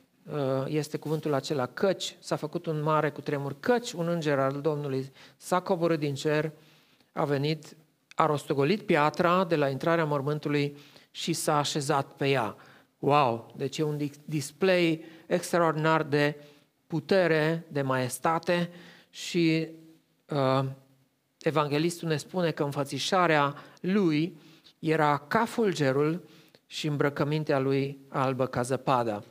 este 0.67 0.97
cuvântul 0.97 1.35
acela 1.35 1.67
căci, 1.67 2.17
s-a 2.21 2.37
făcut 2.37 2.67
un 2.67 2.83
mare 2.83 3.11
cutremur, 3.11 3.57
căci 3.61 3.93
un 3.93 4.09
înger 4.09 4.39
al 4.39 4.61
Domnului 4.61 5.13
s-a 5.37 5.61
coborât 5.61 5.99
din 5.99 6.15
cer, 6.15 6.53
a 7.13 7.25
venit, 7.25 7.77
a 8.19 8.27
rostogolit 8.27 8.83
piatra 8.83 9.45
de 9.45 9.57
la 9.57 9.69
intrarea 9.69 10.05
mormântului 10.05 10.77
și 11.11 11.33
s-a 11.33 11.59
așezat 11.59 12.13
pe 12.13 12.29
ea. 12.29 12.57
Wow! 12.99 13.55
Deci 13.57 13.79
e 13.79 13.83
un 13.83 13.99
display 14.25 15.05
extraordinar 15.27 16.03
de 16.03 16.37
putere, 16.87 17.67
de 17.69 17.83
maestate 17.83 18.71
și 19.11 19.69
uh, 20.29 20.65
evanghelistul 21.39 22.09
ne 22.09 22.17
spune 22.17 22.51
că 22.51 22.63
înfățișarea 22.63 23.55
lui 23.81 24.39
era 24.79 25.19
ca 25.19 25.45
fulgerul 25.45 26.29
și 26.67 26.87
îmbrăcămintea 26.87 27.59
lui 27.59 27.99
albă 28.09 28.47
ca 28.47 28.63
zăpada. 28.63 29.23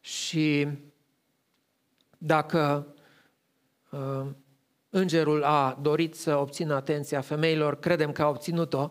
Și 0.00 0.68
dacă 2.18 2.94
uh, 3.90 4.26
îngerul 4.94 5.42
a 5.42 5.78
dorit 5.82 6.14
să 6.14 6.36
obțină 6.36 6.74
atenția 6.74 7.20
femeilor, 7.20 7.78
credem 7.78 8.12
că 8.12 8.22
a 8.22 8.28
obținut-o, 8.28 8.90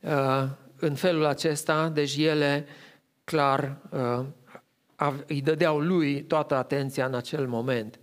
uh, 0.00 0.44
în 0.76 0.94
felul 0.94 1.24
acesta, 1.24 1.88
deci 1.88 2.16
ele 2.16 2.66
clar 3.24 3.76
uh, 3.90 5.14
îi 5.26 5.40
dădeau 5.40 5.78
lui 5.78 6.22
toată 6.22 6.54
atenția 6.54 7.06
în 7.06 7.14
acel 7.14 7.46
moment. 7.46 7.98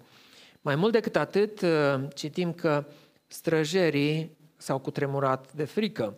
Mai 0.61 0.75
mult 0.75 0.91
decât 0.91 1.15
atât, 1.15 1.61
uh, 1.61 2.03
citim 2.15 2.53
că 2.53 2.85
străjerii 3.27 4.37
s-au 4.57 4.79
cutremurat 4.79 5.53
de 5.53 5.63
frică. 5.63 6.17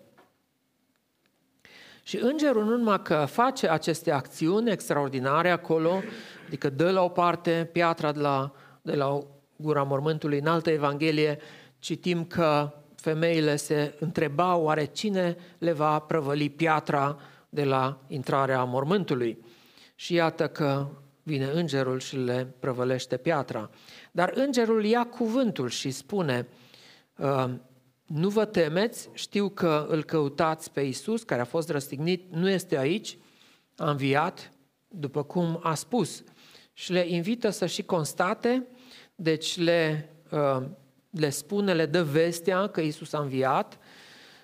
Și 2.03 2.17
îngerul 2.17 2.63
nu 2.63 2.77
numai 2.77 3.01
că 3.01 3.25
face 3.29 3.69
aceste 3.69 4.11
acțiuni 4.11 4.71
extraordinare 4.71 5.49
acolo, 5.49 6.01
adică 6.45 6.69
dă 6.69 6.91
la 6.91 7.01
o 7.01 7.09
parte 7.09 7.69
piatra 7.71 8.11
de 8.11 8.19
la, 8.19 8.51
de 8.81 8.95
la 8.95 9.34
gura 9.55 9.83
mormântului, 9.83 10.39
în 10.39 10.47
altă 10.47 10.69
evanghelie 10.69 11.39
citim 11.79 12.25
că 12.25 12.73
femeile 12.95 13.55
se 13.55 13.95
întrebau 13.99 14.63
oare 14.63 14.85
cine 14.85 15.35
le 15.57 15.71
va 15.71 15.99
prăvăli 15.99 16.49
piatra 16.49 17.19
de 17.49 17.63
la 17.63 18.01
intrarea 18.07 18.63
mormântului. 18.63 19.45
Și 19.95 20.13
iată 20.13 20.47
că 20.47 20.87
vine 21.23 21.45
îngerul 21.45 21.99
și 21.99 22.17
le 22.17 22.53
prăvălește 22.59 23.17
piatra. 23.17 23.69
Dar 24.11 24.31
îngerul 24.35 24.85
ia 24.85 25.03
cuvântul 25.03 25.69
și 25.69 25.91
spune, 25.91 26.47
ă, 27.19 27.49
nu 28.05 28.29
vă 28.29 28.45
temeți, 28.45 29.09
știu 29.13 29.49
că 29.49 29.85
îl 29.89 30.03
căutați 30.03 30.71
pe 30.71 30.81
Isus, 30.81 31.23
care 31.23 31.41
a 31.41 31.45
fost 31.45 31.69
răstignit, 31.69 32.33
nu 32.33 32.49
este 32.49 32.77
aici, 32.77 33.17
a 33.77 33.89
înviat, 33.89 34.51
după 34.87 35.23
cum 35.23 35.59
a 35.63 35.73
spus. 35.73 36.23
Și 36.73 36.91
le 36.91 37.07
invită 37.07 37.49
să 37.49 37.65
și 37.65 37.83
constate 37.83 38.67
deci 39.15 39.57
le, 39.57 40.09
uh, 40.31 40.63
le 41.09 41.29
spune, 41.29 41.73
le 41.73 41.85
dă 41.85 42.03
vestea 42.03 42.67
că 42.67 42.81
Isus 42.81 43.13
a 43.13 43.19
înviat, 43.19 43.79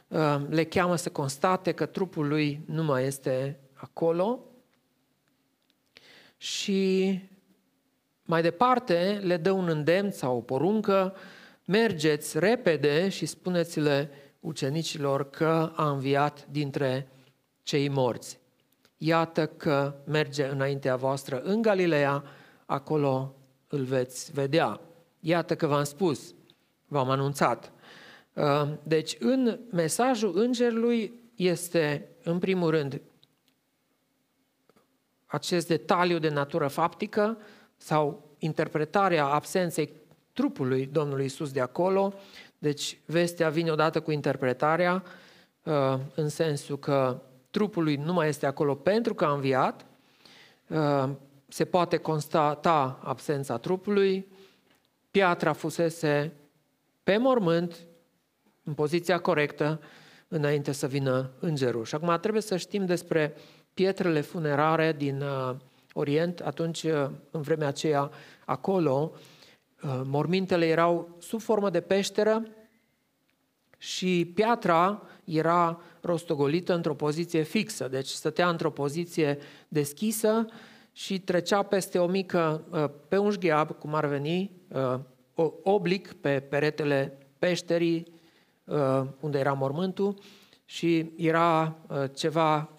uh, 0.07 0.41
le 0.49 0.63
cheamă 0.63 0.95
să 0.95 1.09
constate 1.09 1.71
că 1.71 1.85
trupul 1.85 2.27
lui 2.27 2.61
nu 2.65 2.83
mai 2.83 3.05
este 3.05 3.59
acolo 3.73 4.45
și 6.37 7.19
mai 8.23 8.41
departe 8.41 9.19
le 9.23 9.37
dă 9.37 9.51
un 9.51 9.67
îndemn 9.67 10.11
sau 10.11 10.37
o 10.37 10.41
poruncă, 10.41 11.15
mergeți 11.65 12.39
repede 12.39 13.09
și 13.09 13.25
spuneți-le 13.25 14.09
ucenicilor 14.39 15.29
că 15.29 15.71
a 15.75 15.89
înviat 15.89 16.47
dintre 16.49 17.07
cei 17.63 17.89
morți. 17.89 18.39
Iată 18.97 19.45
că 19.47 19.95
merge 20.05 20.45
înaintea 20.45 20.95
voastră 20.95 21.41
în 21.41 21.61
Galileea, 21.61 22.23
acolo 22.65 23.35
îl 23.71 23.83
veți 23.83 24.31
vedea. 24.31 24.79
Iată 25.19 25.55
că 25.55 25.67
v-am 25.67 25.83
spus, 25.83 26.33
v-am 26.87 27.09
anunțat. 27.09 27.71
Uh, 28.33 28.69
deci 28.83 29.15
în 29.19 29.59
mesajul 29.71 30.37
îngerului 30.37 31.13
este, 31.35 32.09
în 32.23 32.39
primul 32.39 32.69
rând, 32.69 33.01
acest 35.25 35.67
detaliu 35.67 36.19
de 36.19 36.29
natură 36.29 36.67
faptică 36.67 37.37
sau 37.77 38.29
interpretarea 38.37 39.25
absenței 39.25 39.93
trupului 40.33 40.85
Domnului 40.85 41.25
Isus 41.25 41.51
de 41.51 41.61
acolo. 41.61 42.13
Deci 42.57 42.97
vestea 43.05 43.49
vine 43.49 43.71
odată 43.71 44.01
cu 44.01 44.11
interpretarea, 44.11 45.03
uh, 45.63 45.99
în 46.15 46.29
sensul 46.29 46.79
că 46.79 47.21
trupul 47.51 47.83
lui 47.83 47.95
nu 47.95 48.13
mai 48.13 48.27
este 48.27 48.45
acolo 48.45 48.75
pentru 48.75 49.13
că 49.13 49.25
a 49.25 49.33
înviat, 49.33 49.85
uh, 50.67 51.09
se 51.51 51.65
poate 51.65 51.98
constata 51.98 53.00
absența 53.03 53.58
trupului, 53.58 54.27
piatra 55.12 55.53
fusese 55.53 56.34
pe 57.03 57.17
mormânt, 57.17 57.75
în 58.63 58.74
poziția 58.74 59.20
corectă, 59.20 59.81
înainte 60.27 60.72
să 60.72 60.88
vină 60.88 61.31
îngerul. 61.39 61.86
Și 61.86 61.96
acum 61.96 62.17
trebuie 62.22 62.41
să 62.41 62.58
știm 62.58 62.86
despre 62.86 63.36
pietrele 63.74 64.22
funerare 64.22 64.93
din 64.98 65.22
uh, 65.22 65.55
Orient. 65.93 66.39
Atunci, 66.39 66.84
uh, 66.84 67.10
în 67.31 67.41
vremea 67.41 67.67
aceea, 67.67 68.12
acolo, 68.46 69.12
uh, 69.84 70.01
mormintele 70.03 70.65
erau 70.65 71.15
sub 71.20 71.41
formă 71.41 71.70
de 71.70 71.81
peșteră 71.81 72.48
și 73.77 74.31
piatra 74.36 75.01
era 75.24 75.81
rostogolită 76.01 76.74
într-o 76.74 76.96
poziție 76.96 77.41
fixă, 77.41 77.88
deci 77.88 78.08
stătea 78.08 78.50
într-o 78.50 78.72
poziție 78.72 79.38
deschisă 79.67 80.46
și 80.91 81.19
trecea 81.19 81.63
peste 81.63 82.00
o 82.00 82.07
mică, 82.07 82.63
uh, 82.69 82.86
pe 83.07 83.17
un 83.17 83.31
șgheab, 83.31 83.71
cum 83.71 83.93
ar 83.93 84.05
veni, 84.05 84.51
uh, 84.67 85.00
oblic 85.63 86.13
pe 86.13 86.39
peretele 86.39 87.17
peșterii, 87.39 88.07
uh, 88.63 89.01
unde 89.19 89.39
era 89.39 89.53
mormântul, 89.53 90.15
și 90.65 91.12
era 91.17 91.75
ceva, 92.13 92.69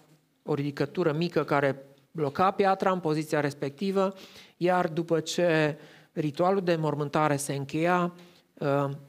o 0.43 0.53
ridicătură 0.53 1.11
mică 1.11 1.43
care 1.43 1.85
bloca 2.11 2.51
piatra 2.51 2.91
în 2.91 2.99
poziția 2.99 3.39
respectivă, 3.39 4.13
iar 4.57 4.87
după 4.87 5.19
ce 5.19 5.77
ritualul 6.11 6.61
de 6.61 6.75
mormântare 6.75 7.35
se 7.35 7.53
încheia, 7.53 8.13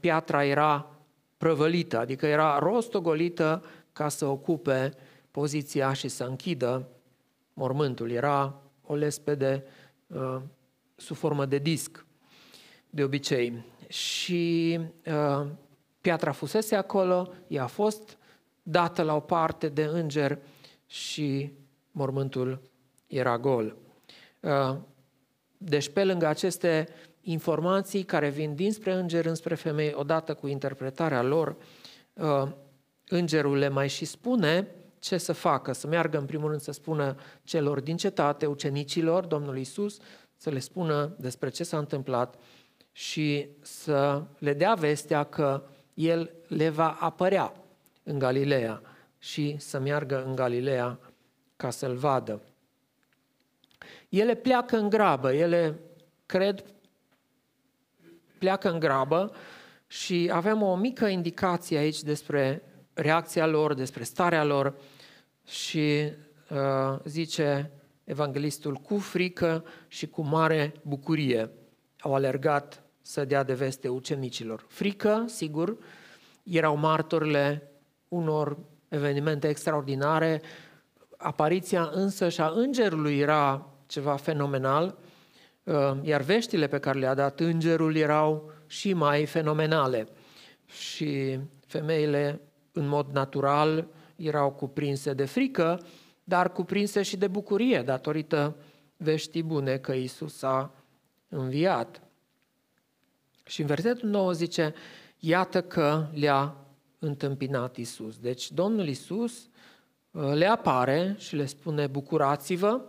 piatra 0.00 0.44
era 0.44 0.90
prăvălită, 1.36 1.98
adică 1.98 2.26
era 2.26 2.58
rostogolită 2.58 3.62
ca 3.92 4.08
să 4.08 4.26
ocupe 4.26 4.92
poziția 5.30 5.92
și 5.92 6.08
să 6.08 6.24
închidă 6.24 6.88
mormântul. 7.52 8.10
Era 8.10 8.63
o 8.86 8.94
lespede 8.94 9.64
uh, 10.06 10.40
sub 10.96 11.16
formă 11.16 11.46
de 11.46 11.58
disc, 11.58 12.06
de 12.90 13.02
obicei. 13.02 13.64
Și 13.88 14.80
uh, 15.06 15.46
piatra 16.00 16.32
fusese 16.32 16.74
acolo, 16.74 17.32
ea 17.46 17.62
a 17.62 17.66
fost 17.66 18.18
dată 18.62 19.02
la 19.02 19.14
o 19.14 19.20
parte 19.20 19.68
de 19.68 19.84
înger 19.84 20.38
și 20.86 21.52
mormântul 21.90 22.62
era 23.06 23.38
gol. 23.38 23.76
Uh, 24.40 24.76
deci 25.58 25.88
pe 25.88 26.04
lângă 26.04 26.26
aceste 26.26 26.88
informații 27.20 28.02
care 28.02 28.28
vin 28.28 28.54
dinspre 28.54 28.92
înger 28.92 29.26
înspre 29.26 29.54
femei, 29.54 29.92
odată 29.96 30.34
cu 30.34 30.46
interpretarea 30.46 31.22
lor, 31.22 31.56
uh, 32.12 32.48
îngerul 33.08 33.56
le 33.56 33.68
mai 33.68 33.88
și 33.88 34.04
spune 34.04 34.68
ce 35.04 35.18
să 35.18 35.32
facă, 35.32 35.72
să 35.72 35.86
meargă 35.86 36.18
în 36.18 36.26
primul 36.26 36.48
rând 36.48 36.60
să 36.60 36.72
spună 36.72 37.16
celor 37.42 37.80
din 37.80 37.96
cetate, 37.96 38.46
ucenicilor 38.46 39.24
Domnului 39.24 39.60
Isus, 39.60 39.98
să 40.36 40.50
le 40.50 40.58
spună 40.58 41.14
despre 41.18 41.48
ce 41.48 41.64
s-a 41.64 41.78
întâmplat 41.78 42.34
și 42.92 43.48
să 43.60 44.22
le 44.38 44.52
dea 44.52 44.74
vestea 44.74 45.24
că 45.24 45.62
El 45.94 46.34
le 46.48 46.68
va 46.68 46.96
apărea 47.00 47.52
în 48.02 48.18
Galileea 48.18 48.82
și 49.18 49.56
să 49.58 49.78
meargă 49.78 50.24
în 50.24 50.34
Galileea 50.34 50.98
ca 51.56 51.70
să-L 51.70 51.94
vadă. 51.94 52.42
Ele 54.08 54.34
pleacă 54.34 54.76
în 54.76 54.88
grabă, 54.88 55.32
ele 55.32 55.80
cred 56.26 56.64
pleacă 58.38 58.70
în 58.70 58.78
grabă 58.78 59.32
și 59.86 60.30
avem 60.32 60.62
o 60.62 60.76
mică 60.76 61.06
indicație 61.06 61.78
aici 61.78 62.02
despre 62.02 62.62
reacția 62.94 63.46
lor, 63.46 63.74
despre 63.74 64.02
starea 64.02 64.44
lor 64.44 64.74
și 65.46 66.12
uh, 66.50 66.98
zice 67.04 67.70
evanghelistul 68.04 68.74
cu 68.74 68.98
frică 68.98 69.64
și 69.88 70.06
cu 70.06 70.22
mare 70.22 70.74
bucurie 70.82 71.50
au 72.00 72.14
alergat 72.14 72.82
să 73.00 73.24
dea 73.24 73.42
de 73.42 73.54
veste 73.54 73.88
ucenicilor. 73.88 74.64
Frică, 74.68 75.24
sigur, 75.26 75.76
erau 76.42 76.76
martorile 76.76 77.70
unor 78.08 78.58
evenimente 78.88 79.48
extraordinare, 79.48 80.42
apariția 81.16 81.90
însă 81.92 82.28
și 82.28 82.40
a 82.40 82.52
îngerului 82.54 83.18
era 83.18 83.66
ceva 83.86 84.16
fenomenal, 84.16 84.98
uh, 85.62 85.92
iar 86.02 86.20
veștile 86.20 86.66
pe 86.66 86.78
care 86.78 86.98
le-a 86.98 87.14
dat 87.14 87.40
îngerul 87.40 87.96
erau 87.96 88.52
și 88.66 88.92
mai 88.92 89.26
fenomenale. 89.26 90.08
Și 90.66 91.38
femeile, 91.66 92.40
în 92.72 92.86
mod 92.86 93.06
natural, 93.12 93.86
erau 94.16 94.50
cuprinse 94.50 95.12
de 95.12 95.24
frică, 95.24 95.80
dar 96.24 96.52
cuprinse 96.52 97.02
și 97.02 97.16
de 97.16 97.28
bucurie 97.28 97.82
datorită 97.82 98.56
veștii 98.96 99.42
bune 99.42 99.76
că 99.76 99.92
Isus 99.92 100.42
a 100.42 100.72
înviat. 101.28 102.02
Și 103.44 103.60
în 103.60 103.66
versetul 103.66 104.08
9 104.08 104.32
zice, 104.32 104.74
iată 105.18 105.62
că 105.62 106.06
le-a 106.12 106.56
întâmpinat 106.98 107.76
Isus. 107.76 108.18
Deci 108.18 108.52
Domnul 108.52 108.88
Isus 108.88 109.48
uh, 110.10 110.32
le 110.34 110.46
apare 110.46 111.14
și 111.18 111.36
le 111.36 111.46
spune, 111.46 111.86
bucurați-vă, 111.86 112.80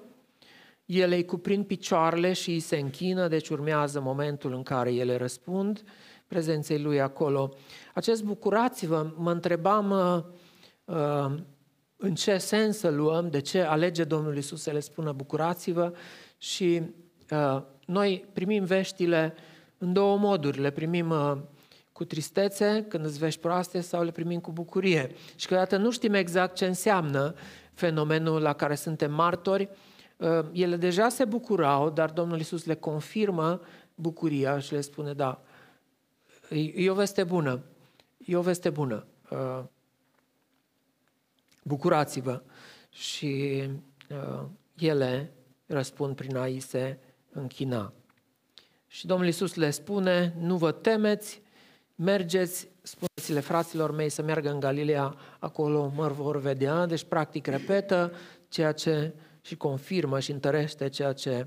ele 0.85 1.15
îi 1.15 1.25
cuprind 1.25 1.65
picioarele 1.65 2.33
și 2.33 2.49
îi 2.49 2.59
se 2.59 2.77
închină, 2.77 3.27
deci 3.27 3.49
urmează 3.49 3.99
momentul 3.99 4.53
în 4.53 4.63
care 4.63 4.93
ele 4.93 5.17
răspund 5.17 5.83
prezenței 6.27 6.79
lui 6.79 7.01
acolo. 7.01 7.53
Acest 7.93 8.23
bucurați-vă, 8.23 9.13
mă 9.17 9.31
întrebam 9.31 9.89
uh, 9.91 9.97
uh, 9.97 10.23
în 11.97 12.15
ce 12.15 12.37
sens 12.37 12.77
să 12.77 12.89
luăm, 12.89 13.29
de 13.29 13.39
ce 13.39 13.61
alege 13.61 14.03
Domnul 14.03 14.37
Isus 14.37 14.61
să 14.61 14.71
le 14.71 14.79
spună 14.79 15.11
bucurați-vă 15.11 15.93
și 16.37 16.81
uh, 17.31 17.61
noi 17.85 18.25
primim 18.33 18.63
veștile 18.63 19.33
în 19.77 19.93
două 19.93 20.17
moduri. 20.17 20.59
Le 20.59 20.69
primim 20.69 21.09
uh, 21.09 21.37
cu 21.91 22.05
tristețe, 22.05 22.85
când 22.87 23.05
îți 23.05 23.17
vești 23.17 23.39
proaste, 23.39 23.81
sau 23.81 24.03
le 24.03 24.11
primim 24.11 24.39
cu 24.39 24.51
bucurie. 24.51 25.11
Și 25.35 25.47
câteodată 25.47 25.77
nu 25.77 25.91
știm 25.91 26.13
exact 26.13 26.55
ce 26.55 26.65
înseamnă 26.65 27.33
fenomenul 27.73 28.41
la 28.41 28.53
care 28.53 28.75
suntem 28.75 29.13
martori. 29.13 29.69
Uh, 30.17 30.39
ele 30.51 30.75
deja 30.75 31.09
se 31.09 31.25
bucurau, 31.25 31.89
dar 31.89 32.09
Domnul 32.09 32.39
Isus 32.39 32.65
le 32.65 32.75
confirmă 32.75 33.61
bucuria 33.95 34.59
și 34.59 34.73
le 34.73 34.81
spune, 34.81 35.13
da, 35.13 35.41
e 36.75 36.89
o 36.89 36.93
veste 36.93 37.23
bună, 37.23 37.63
e 38.17 38.35
o 38.35 38.41
veste 38.41 38.69
bună. 38.69 39.05
Uh, 41.65 41.71
bucurați-vă. 41.71 42.41
Și 42.89 43.63
uh, 44.09 44.45
ele 44.77 45.33
răspund 45.65 46.15
prin 46.15 46.35
a-i 46.35 46.59
se 46.59 46.99
închina. 47.31 47.93
Și 48.87 49.05
Domnul 49.05 49.25
Iisus 49.25 49.55
le 49.55 49.69
spune, 49.69 50.35
nu 50.39 50.57
vă 50.57 50.71
temeți, 50.71 51.41
mergeți, 51.95 52.67
spuneți-le 52.81 53.39
fraților 53.39 53.91
mei 53.91 54.09
să 54.09 54.21
meargă 54.21 54.49
în 54.49 54.59
Galileea, 54.59 55.15
acolo 55.39 55.91
mă 55.95 56.07
vor 56.07 56.39
vedea. 56.39 56.85
Deci, 56.85 57.03
practic, 57.03 57.47
repetă 57.47 58.13
ceea 58.49 58.71
ce 58.71 59.13
și 59.41 59.55
confirmă 59.55 60.19
și 60.19 60.31
întărește 60.31 60.89
ceea 60.89 61.13
ce 61.13 61.45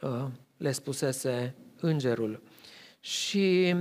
uh, 0.00 0.26
le 0.56 0.72
spusese 0.72 1.54
îngerul. 1.80 2.42
Și 3.00 3.76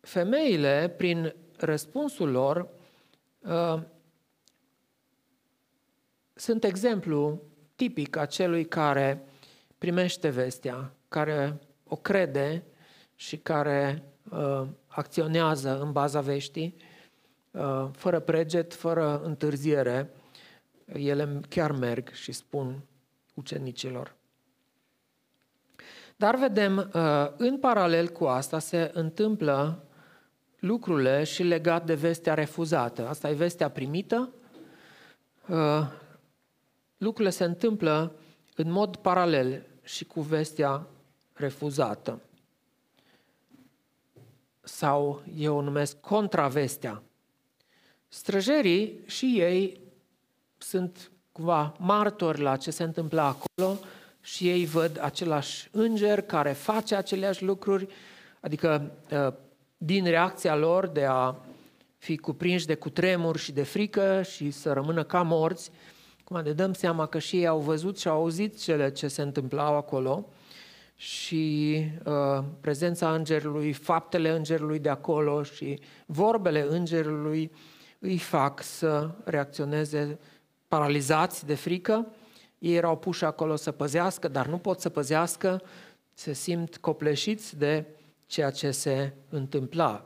femeile, 0.00 0.94
prin 0.96 1.34
răspunsul 1.56 2.30
lor, 2.30 2.68
Uh, 2.68 2.83
sunt 6.34 6.64
exemplu 6.64 7.42
tipic 7.76 8.16
a 8.16 8.26
celui 8.26 8.64
care 8.64 9.24
primește 9.78 10.28
vestea 10.28 10.92
care 11.08 11.58
o 11.84 11.96
crede 11.96 12.62
și 13.14 13.36
care 13.36 14.02
uh, 14.30 14.62
acționează 14.86 15.80
în 15.80 15.92
baza 15.92 16.20
veștii, 16.20 16.76
uh, 17.50 17.88
fără 17.92 18.20
preget, 18.20 18.74
fără 18.74 19.20
întârziere, 19.24 20.10
ele 20.92 21.40
chiar 21.48 21.72
merg 21.72 22.10
și 22.10 22.32
spun 22.32 22.84
ucenicilor. 23.34 24.14
Dar 26.16 26.36
vedem, 26.36 26.90
uh, 26.94 27.30
în 27.36 27.58
paralel 27.58 28.08
cu 28.08 28.24
asta 28.24 28.58
se 28.58 28.90
întâmplă 28.94 29.84
lucrurile 30.64 31.24
și 31.24 31.42
legat 31.42 31.86
de 31.86 31.94
vestea 31.94 32.34
refuzată. 32.34 33.08
Asta 33.08 33.30
e 33.30 33.34
vestea 33.34 33.70
primită. 33.70 34.32
Uh, 35.48 35.86
lucrurile 36.96 37.30
se 37.30 37.44
întâmplă 37.44 38.14
în 38.56 38.70
mod 38.70 38.96
paralel 38.96 39.66
și 39.82 40.04
cu 40.04 40.20
vestea 40.20 40.86
refuzată. 41.32 42.20
Sau 44.60 45.22
eu 45.36 45.56
o 45.56 45.60
numesc 45.60 46.00
contravestea. 46.00 47.02
Străjerii 48.08 49.00
și 49.06 49.34
ei 49.38 49.80
sunt 50.58 51.10
cumva 51.32 51.74
martori 51.78 52.40
la 52.40 52.56
ce 52.56 52.70
se 52.70 52.82
întâmplă 52.82 53.20
acolo 53.20 53.78
și 54.20 54.48
ei 54.48 54.64
văd 54.64 54.98
același 55.02 55.68
înger 55.72 56.22
care 56.22 56.52
face 56.52 56.94
aceleași 56.94 57.44
lucruri, 57.44 57.88
adică 58.40 58.90
uh, 59.10 59.32
din 59.76 60.04
reacția 60.04 60.56
lor 60.56 60.86
de 60.86 61.04
a 61.04 61.34
fi 61.98 62.16
cuprinși 62.16 62.66
de 62.66 62.74
cutremur 62.74 63.36
și 63.36 63.52
de 63.52 63.62
frică 63.62 64.22
și 64.22 64.50
să 64.50 64.72
rămână 64.72 65.04
ca 65.04 65.22
morți, 65.22 65.70
cum 66.24 66.40
ne 66.40 66.52
dăm 66.52 66.72
seama 66.72 67.06
că 67.06 67.18
și 67.18 67.36
ei 67.36 67.46
au 67.46 67.58
văzut 67.58 67.98
și 67.98 68.08
au 68.08 68.16
auzit 68.16 68.60
cele 68.60 68.90
ce 68.90 69.08
se 69.08 69.22
întâmplau 69.22 69.76
acolo 69.76 70.28
și 70.96 71.76
uh, 72.04 72.44
prezența 72.60 73.14
îngerului, 73.14 73.72
faptele 73.72 74.30
îngerului 74.30 74.78
de 74.78 74.88
acolo 74.88 75.42
și 75.42 75.80
vorbele 76.06 76.66
îngerului 76.68 77.52
îi 77.98 78.18
fac 78.18 78.62
să 78.62 79.10
reacționeze 79.24 80.18
paralizați 80.68 81.46
de 81.46 81.54
frică. 81.54 82.06
Ei 82.58 82.74
erau 82.74 82.96
puși 82.96 83.24
acolo 83.24 83.56
să 83.56 83.72
păzească, 83.72 84.28
dar 84.28 84.46
nu 84.46 84.58
pot 84.58 84.80
să 84.80 84.88
păzească, 84.88 85.62
se 86.14 86.32
simt 86.32 86.76
copleșiți 86.76 87.58
de 87.58 87.84
ceea 88.34 88.50
ce 88.50 88.70
se 88.70 89.12
întâmpla. 89.28 90.04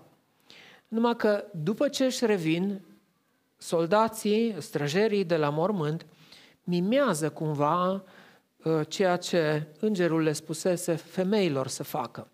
Numai 0.88 1.16
că 1.16 1.44
după 1.52 1.88
ce 1.88 2.04
își 2.04 2.26
revin, 2.26 2.80
soldații, 3.56 4.54
străjerii 4.58 5.24
de 5.24 5.36
la 5.36 5.48
mormânt, 5.48 6.06
mimează 6.64 7.30
cumva 7.30 7.90
uh, 7.92 8.80
ceea 8.88 9.16
ce 9.16 9.66
îngerul 9.80 10.22
le 10.22 10.32
spusese 10.32 10.94
femeilor 10.94 11.68
să 11.68 11.82
facă. 11.82 12.28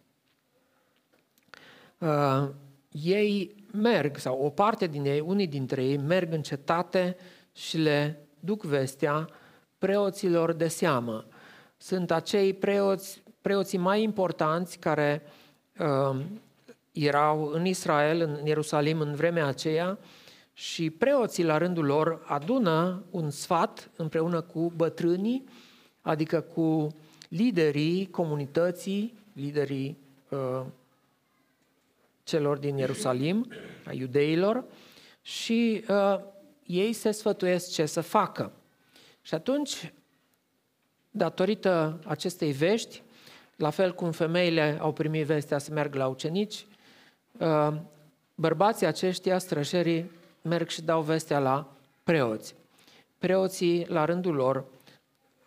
Uh, 1.98 2.48
ei 2.90 3.54
merg, 3.72 4.16
sau 4.16 4.40
o 4.40 4.50
parte 4.50 4.86
din 4.86 5.04
ei, 5.04 5.20
unii 5.20 5.46
dintre 5.46 5.84
ei, 5.84 5.96
merg 5.96 6.32
în 6.32 6.42
cetate 6.42 7.16
și 7.52 7.76
le 7.76 8.26
duc 8.40 8.62
vestea 8.62 9.28
preoților 9.78 10.52
de 10.52 10.68
seamă. 10.68 11.26
Sunt 11.76 12.10
acei 12.10 12.52
preoți, 12.52 13.22
preoții 13.40 13.78
mai 13.78 14.02
importanți 14.02 14.78
care 14.78 15.22
uh, 15.24 15.42
erau 16.92 17.46
în 17.46 17.64
Israel, 17.64 18.20
în 18.20 18.46
Ierusalim, 18.46 19.00
în 19.00 19.14
vremea 19.14 19.46
aceea, 19.46 19.98
și 20.52 20.90
preoții, 20.90 21.44
la 21.44 21.58
rândul 21.58 21.84
lor, 21.84 22.22
adună 22.26 23.02
un 23.10 23.30
sfat 23.30 23.90
împreună 23.96 24.40
cu 24.40 24.72
bătrânii, 24.76 25.44
adică 26.00 26.40
cu 26.40 26.94
liderii 27.28 28.10
comunității, 28.10 29.14
liderii 29.32 29.98
uh, 30.28 30.62
celor 32.24 32.58
din 32.58 32.76
Ierusalim, 32.76 33.52
a 33.84 33.92
iudeilor, 33.92 34.64
și 35.22 35.84
uh, 35.88 36.20
ei 36.66 36.92
se 36.92 37.10
sfătuiesc 37.10 37.72
ce 37.72 37.86
să 37.86 38.00
facă. 38.00 38.52
Și 39.22 39.34
atunci, 39.34 39.92
datorită 41.10 41.98
acestei 42.04 42.52
vești, 42.52 43.02
la 43.56 43.70
fel 43.70 43.94
cum 43.94 44.10
femeile 44.10 44.78
au 44.80 44.92
primit 44.92 45.26
vestea 45.26 45.58
să 45.58 45.72
meargă 45.72 45.98
la 45.98 46.06
ucenici, 46.06 46.66
uh, 47.38 47.72
bărbații 48.34 48.86
aceștia, 48.86 49.38
străjerii, 49.38 50.10
merg 50.42 50.68
și 50.68 50.82
dau 50.82 51.02
vestea 51.02 51.38
la 51.38 51.72
preoți. 52.02 52.54
Preoții, 53.18 53.86
la 53.88 54.04
rândul 54.04 54.34
lor, 54.34 54.64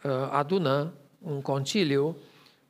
uh, 0.03 0.11
adună 0.31 0.93
un 1.21 1.41
conciliu 1.41 2.15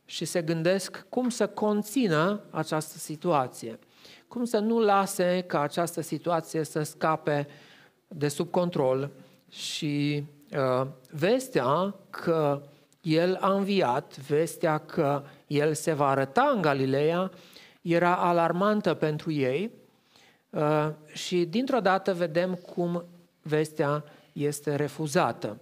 și 0.05 0.25
se 0.25 0.41
gândesc 0.41 1.05
cum 1.09 1.29
să 1.29 1.47
conțină 1.47 2.41
această 2.49 2.97
situație, 2.97 3.79
cum 4.27 4.45
să 4.45 4.59
nu 4.59 4.79
lase 4.79 5.43
ca 5.47 5.61
această 5.61 6.01
situație 6.01 6.63
să 6.63 6.83
scape 6.83 7.47
de 8.07 8.27
sub 8.27 8.51
control 8.51 9.09
și 9.49 10.23
uh, 10.51 10.87
vestea 11.11 11.95
că 12.09 12.61
el 13.07 13.37
a 13.41 13.53
înviat, 13.53 14.17
vestea 14.17 14.77
că 14.77 15.23
el 15.47 15.73
se 15.73 15.93
va 15.93 16.07
arăta 16.07 16.51
în 16.55 16.61
Galileea, 16.61 17.31
era 17.81 18.15
alarmantă 18.15 18.93
pentru 18.93 19.31
ei 19.31 19.71
uh, 20.49 20.89
și 21.11 21.45
dintr-o 21.45 21.79
dată 21.79 22.13
vedem 22.13 22.53
cum 22.53 23.05
vestea 23.41 24.03
este 24.33 24.75
refuzată. 24.75 25.57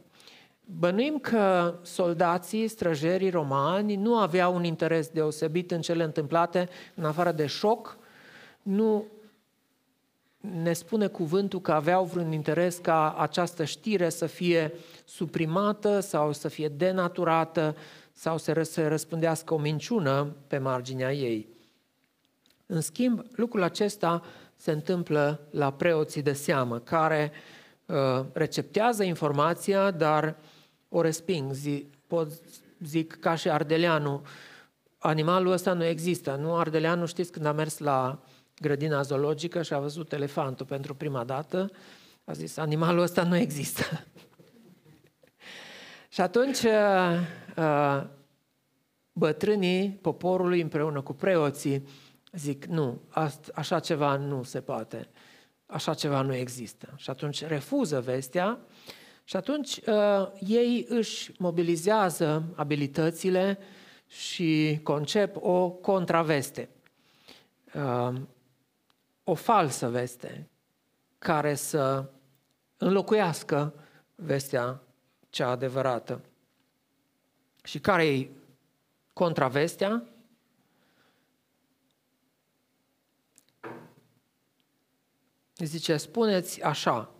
Bănuim 0.65 1.17
că 1.17 1.75
soldații, 1.81 2.67
străjerii 2.67 3.29
romani 3.29 3.95
nu 3.95 4.17
aveau 4.17 4.55
un 4.55 4.63
interes 4.63 5.07
deosebit 5.07 5.71
în 5.71 5.81
cele 5.81 6.03
întâmplate, 6.03 6.69
în 6.95 7.03
afară 7.03 7.31
de 7.31 7.45
șoc, 7.45 7.97
nu 8.61 9.05
ne 10.53 10.73
spune 10.73 11.07
cuvântul 11.07 11.61
că 11.61 11.71
aveau 11.71 12.05
vreun 12.05 12.31
interes 12.31 12.77
ca 12.77 13.15
această 13.17 13.63
știre 13.63 14.09
să 14.09 14.25
fie 14.25 14.73
suprimată 15.05 15.99
sau 15.99 16.31
să 16.31 16.47
fie 16.47 16.67
denaturată 16.67 17.75
sau 18.11 18.37
să 18.37 18.61
se 18.61 18.87
răspândească 18.87 19.53
o 19.53 19.57
minciună 19.57 20.35
pe 20.47 20.57
marginea 20.57 21.13
ei. 21.13 21.47
În 22.65 22.81
schimb, 22.81 23.23
lucrul 23.31 23.63
acesta 23.63 24.21
se 24.55 24.71
întâmplă 24.71 25.47
la 25.49 25.71
preoții 25.71 26.21
de 26.21 26.33
seamă, 26.33 26.79
care 26.79 27.31
uh, 27.85 28.25
receptează 28.33 29.03
informația, 29.03 29.91
dar 29.91 30.35
o 30.89 31.01
resping. 31.01 31.51
Zic, 31.51 31.93
pot 32.07 32.31
zic 32.79 33.19
ca 33.19 33.35
și 33.35 33.49
Ardeleanu, 33.49 34.21
animalul 34.97 35.51
ăsta 35.51 35.73
nu 35.73 35.83
există. 35.83 36.35
Nu, 36.41 36.55
Ardeleanu, 36.55 37.05
știți, 37.05 37.31
când 37.31 37.45
a 37.45 37.51
mers 37.51 37.77
la 37.77 38.19
grădina 38.59 39.01
zoologică 39.01 39.61
și 39.61 39.73
a 39.73 39.79
văzut 39.79 40.13
elefantul 40.13 40.65
pentru 40.65 40.95
prima 40.95 41.23
dată, 41.23 41.71
a 42.23 42.31
zis, 42.31 42.57
animalul 42.57 43.01
ăsta 43.01 43.23
nu 43.23 43.35
există. 43.35 43.83
și 46.13 46.21
atunci 46.21 46.61
uh, 46.61 47.19
uh, 47.57 48.03
bătrânii 49.11 49.89
poporului 50.01 50.61
împreună 50.61 51.01
cu 51.01 51.13
preoții 51.13 51.87
zic, 52.31 52.65
nu, 52.65 53.01
așa 53.53 53.79
ceva 53.79 54.15
nu 54.17 54.43
se 54.43 54.61
poate, 54.61 55.09
așa 55.65 55.93
ceva 55.93 56.21
nu 56.21 56.35
există. 56.35 56.93
Și 56.95 57.09
atunci 57.09 57.45
refuză 57.45 57.99
vestea 57.99 58.59
și 59.23 59.35
atunci 59.35 59.77
uh, 59.87 60.27
ei 60.47 60.85
își 60.89 61.31
mobilizează 61.37 62.43
abilitățile 62.55 63.57
și 64.07 64.79
concep 64.83 65.35
o 65.39 65.69
contraveste. 65.69 66.69
Uh, 67.73 68.13
o 69.27 69.33
falsă 69.33 69.89
veste 69.89 70.49
care 71.17 71.55
să 71.55 72.09
înlocuiască 72.77 73.73
vestea 74.15 74.81
cea 75.29 75.49
adevărată. 75.49 76.21
Și 77.63 77.79
care 77.79 78.07
e 78.07 78.29
contravestea? 79.13 80.03
Zice, 85.57 85.97
spuneți 85.97 86.61
așa, 86.61 87.11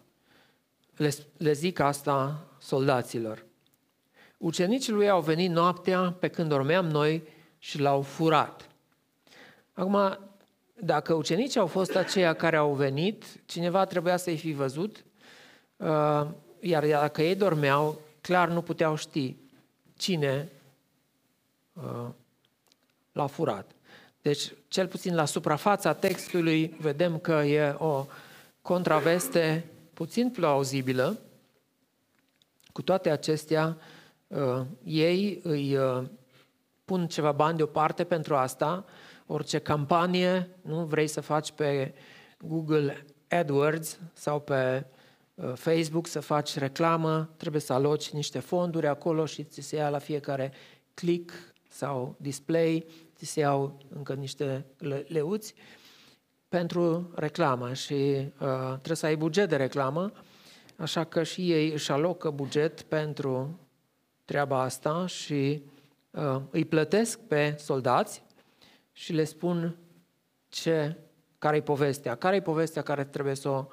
le, 0.96 1.13
le 1.38 1.52
zic 1.52 1.80
asta 1.80 2.48
soldaților. 2.60 3.46
Ucenicii 4.38 4.94
lui 4.94 5.10
au 5.10 5.22
venit 5.22 5.50
noaptea 5.50 6.12
pe 6.12 6.28
când 6.28 6.50
dormeam 6.50 6.86
noi 6.86 7.28
și 7.58 7.80
l-au 7.80 8.02
furat. 8.02 8.70
Acum, 9.74 10.20
dacă 10.80 11.14
ucenicii 11.14 11.60
au 11.60 11.68
fost 11.68 11.96
aceia 11.96 12.34
care 12.34 12.56
au 12.56 12.74
venit, 12.74 13.24
cineva 13.46 13.86
trebuia 13.86 14.18
să-i 14.18 14.38
fi 14.38 14.52
văzut, 14.52 15.06
uh, 15.78 16.28
iar 16.60 16.86
dacă 16.86 17.22
ei 17.22 17.36
dormeau, 17.36 18.02
clar 18.22 18.50
nu 18.50 18.62
puteau 18.62 18.96
ști 18.96 19.36
cine 19.98 20.52
uh, 21.74 22.08
l-a 23.12 23.28
furat. 23.28 23.72
Deci, 24.22 24.54
cel 24.68 24.88
puțin 24.88 25.16
la 25.16 25.26
suprafața 25.26 25.94
textului, 25.94 26.76
vedem 26.80 27.20
că 27.20 27.32
e 27.32 27.76
o 27.78 28.06
contraveste 28.62 29.66
puțin 29.94 30.30
plauzibilă. 30.30 31.20
Cu 32.72 32.82
toate 32.82 33.10
acestea, 33.10 33.78
uh, 34.28 34.62
ei 34.84 35.40
îi 35.44 35.78
pun 36.86 37.08
ceva 37.08 37.32
bani 37.32 37.58
deoparte 37.58 38.04
pentru 38.04 38.36
asta, 38.36 38.86
orice 39.28 39.60
campanie, 39.60 40.50
nu? 40.62 40.86
Vrei 40.86 41.08
să 41.08 41.22
faci 41.22 41.52
pe 41.52 41.94
Google 42.40 43.06
AdWords 43.30 44.00
sau 44.14 44.40
pe 44.40 44.86
uh, 45.36 45.52
Facebook 45.54 46.08
să 46.08 46.20
faci 46.20 46.58
reclamă, 46.58 47.34
trebuie 47.38 47.62
să 47.62 47.74
aloci 47.74 48.10
niște 48.10 48.40
fonduri 48.40 48.88
acolo 48.88 49.26
și 49.26 49.44
ți 49.44 49.62
se 49.62 49.76
ia 49.76 49.90
la 49.90 50.00
fiecare 50.00 50.52
click 50.94 51.34
sau 51.70 52.16
display, 52.20 52.86
ți 53.16 53.26
se 53.26 53.40
iau 53.40 53.78
încă 53.90 54.14
niște 54.14 54.66
leuți 55.08 55.54
pentru 56.48 57.12
reclamă 57.16 57.74
și 57.74 57.94
uh, 57.94 58.68
trebuie 58.68 58.96
să 58.96 59.06
ai 59.06 59.16
buget 59.16 59.50
de 59.50 59.56
reclamă, 59.56 60.12
așa 60.78 61.04
că 61.04 61.24
și 61.24 61.52
ei 61.52 61.72
își 61.72 61.92
alocă 61.92 62.30
buget 62.30 62.82
pentru 62.82 63.60
treaba 64.26 64.62
asta 64.62 65.06
și 65.06 65.64
uh, 66.12 66.42
îi 66.50 66.66
plătesc 66.66 67.20
pe 67.20 67.56
soldați 67.58 68.25
și 68.98 69.14
le 69.14 69.24
spun 69.24 69.78
ce, 70.48 70.98
care-i 71.38 71.62
povestea, 71.62 72.16
care-i 72.16 72.42
povestea 72.42 72.82
care 72.82 73.04
trebuie 73.04 73.36
să 73.36 73.50
o 73.50 73.66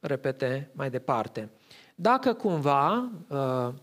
repete 0.00 0.70
mai 0.72 0.90
departe. 0.90 1.50
Dacă 1.94 2.32
cumva 2.32 3.10
uh, 3.28 3.74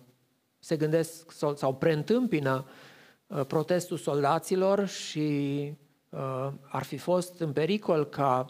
se 0.59 0.77
gândesc 0.77 1.31
sau 1.55 1.75
preîntâmpină 1.75 2.65
uh, 3.27 3.45
protestul 3.45 3.97
soldaților 3.97 4.85
și 4.85 5.71
uh, 6.09 6.51
ar 6.61 6.83
fi 6.83 6.97
fost 6.97 7.39
în 7.39 7.53
pericol 7.53 8.05
ca 8.05 8.45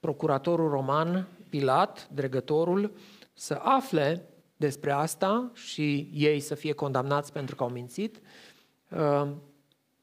procuratorul 0.00 0.68
roman, 0.68 1.28
Pilat, 1.48 2.08
dregătorul, 2.12 2.92
să 3.32 3.60
afle 3.62 4.28
despre 4.56 4.92
asta 4.92 5.50
și 5.54 6.10
ei 6.14 6.40
să 6.40 6.54
fie 6.54 6.72
condamnați 6.72 7.32
pentru 7.32 7.54
că 7.56 7.62
au 7.62 7.68
mințit, 7.68 8.20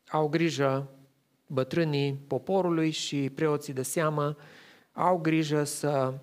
au 0.08 0.28
grijă 0.28 0.97
bătrânii 1.48 2.14
poporului 2.28 2.92
și 2.92 3.30
preoții 3.30 3.74
de 3.74 3.82
seamă 3.82 4.36
au 4.92 5.18
grijă 5.18 5.64
să 5.64 6.14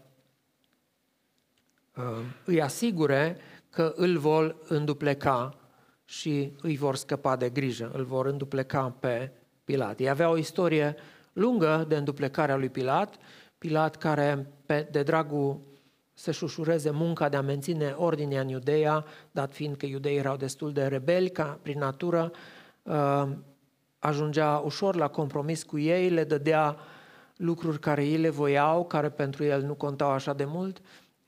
uh, 1.96 2.04
îi 2.44 2.62
asigure 2.62 3.36
că 3.70 3.92
îl 3.96 4.18
vor 4.18 4.56
îndupleca 4.68 5.58
și 6.04 6.52
îi 6.62 6.76
vor 6.76 6.96
scăpa 6.96 7.36
de 7.36 7.48
grijă, 7.48 7.90
îl 7.94 8.04
vor 8.04 8.26
îndupleca 8.26 8.96
pe 9.00 9.32
Pilat. 9.64 10.00
Ei 10.00 10.08
avea 10.08 10.30
o 10.30 10.36
istorie 10.36 10.96
lungă 11.32 11.84
de 11.88 11.96
înduplecarea 11.96 12.56
lui 12.56 12.68
Pilat, 12.68 13.16
Pilat 13.58 13.96
care 13.96 14.52
pe, 14.66 14.88
de 14.90 15.02
dragul 15.02 15.60
să-și 16.14 16.44
ușureze 16.44 16.90
munca 16.90 17.28
de 17.28 17.36
a 17.36 17.42
menține 17.42 17.94
ordinea 17.96 18.40
în 18.40 18.48
Iudeea, 18.48 19.04
dat 19.30 19.52
fiind 19.52 19.76
că 19.76 19.86
iudeii 19.86 20.16
erau 20.16 20.36
destul 20.36 20.72
de 20.72 20.86
rebeli 20.86 21.30
ca 21.30 21.58
prin 21.62 21.78
natură, 21.78 22.32
uh, 22.82 23.28
ajungea 24.06 24.62
ușor 24.64 24.96
la 24.96 25.08
compromis 25.08 25.62
cu 25.62 25.78
ei, 25.78 26.08
le 26.08 26.24
dădea 26.24 26.76
lucruri 27.36 27.78
care 27.78 28.04
ei 28.04 28.16
le 28.16 28.28
voiau, 28.28 28.84
care 28.84 29.08
pentru 29.08 29.44
el 29.44 29.62
nu 29.62 29.74
contau 29.74 30.10
așa 30.10 30.32
de 30.32 30.44
mult 30.44 30.80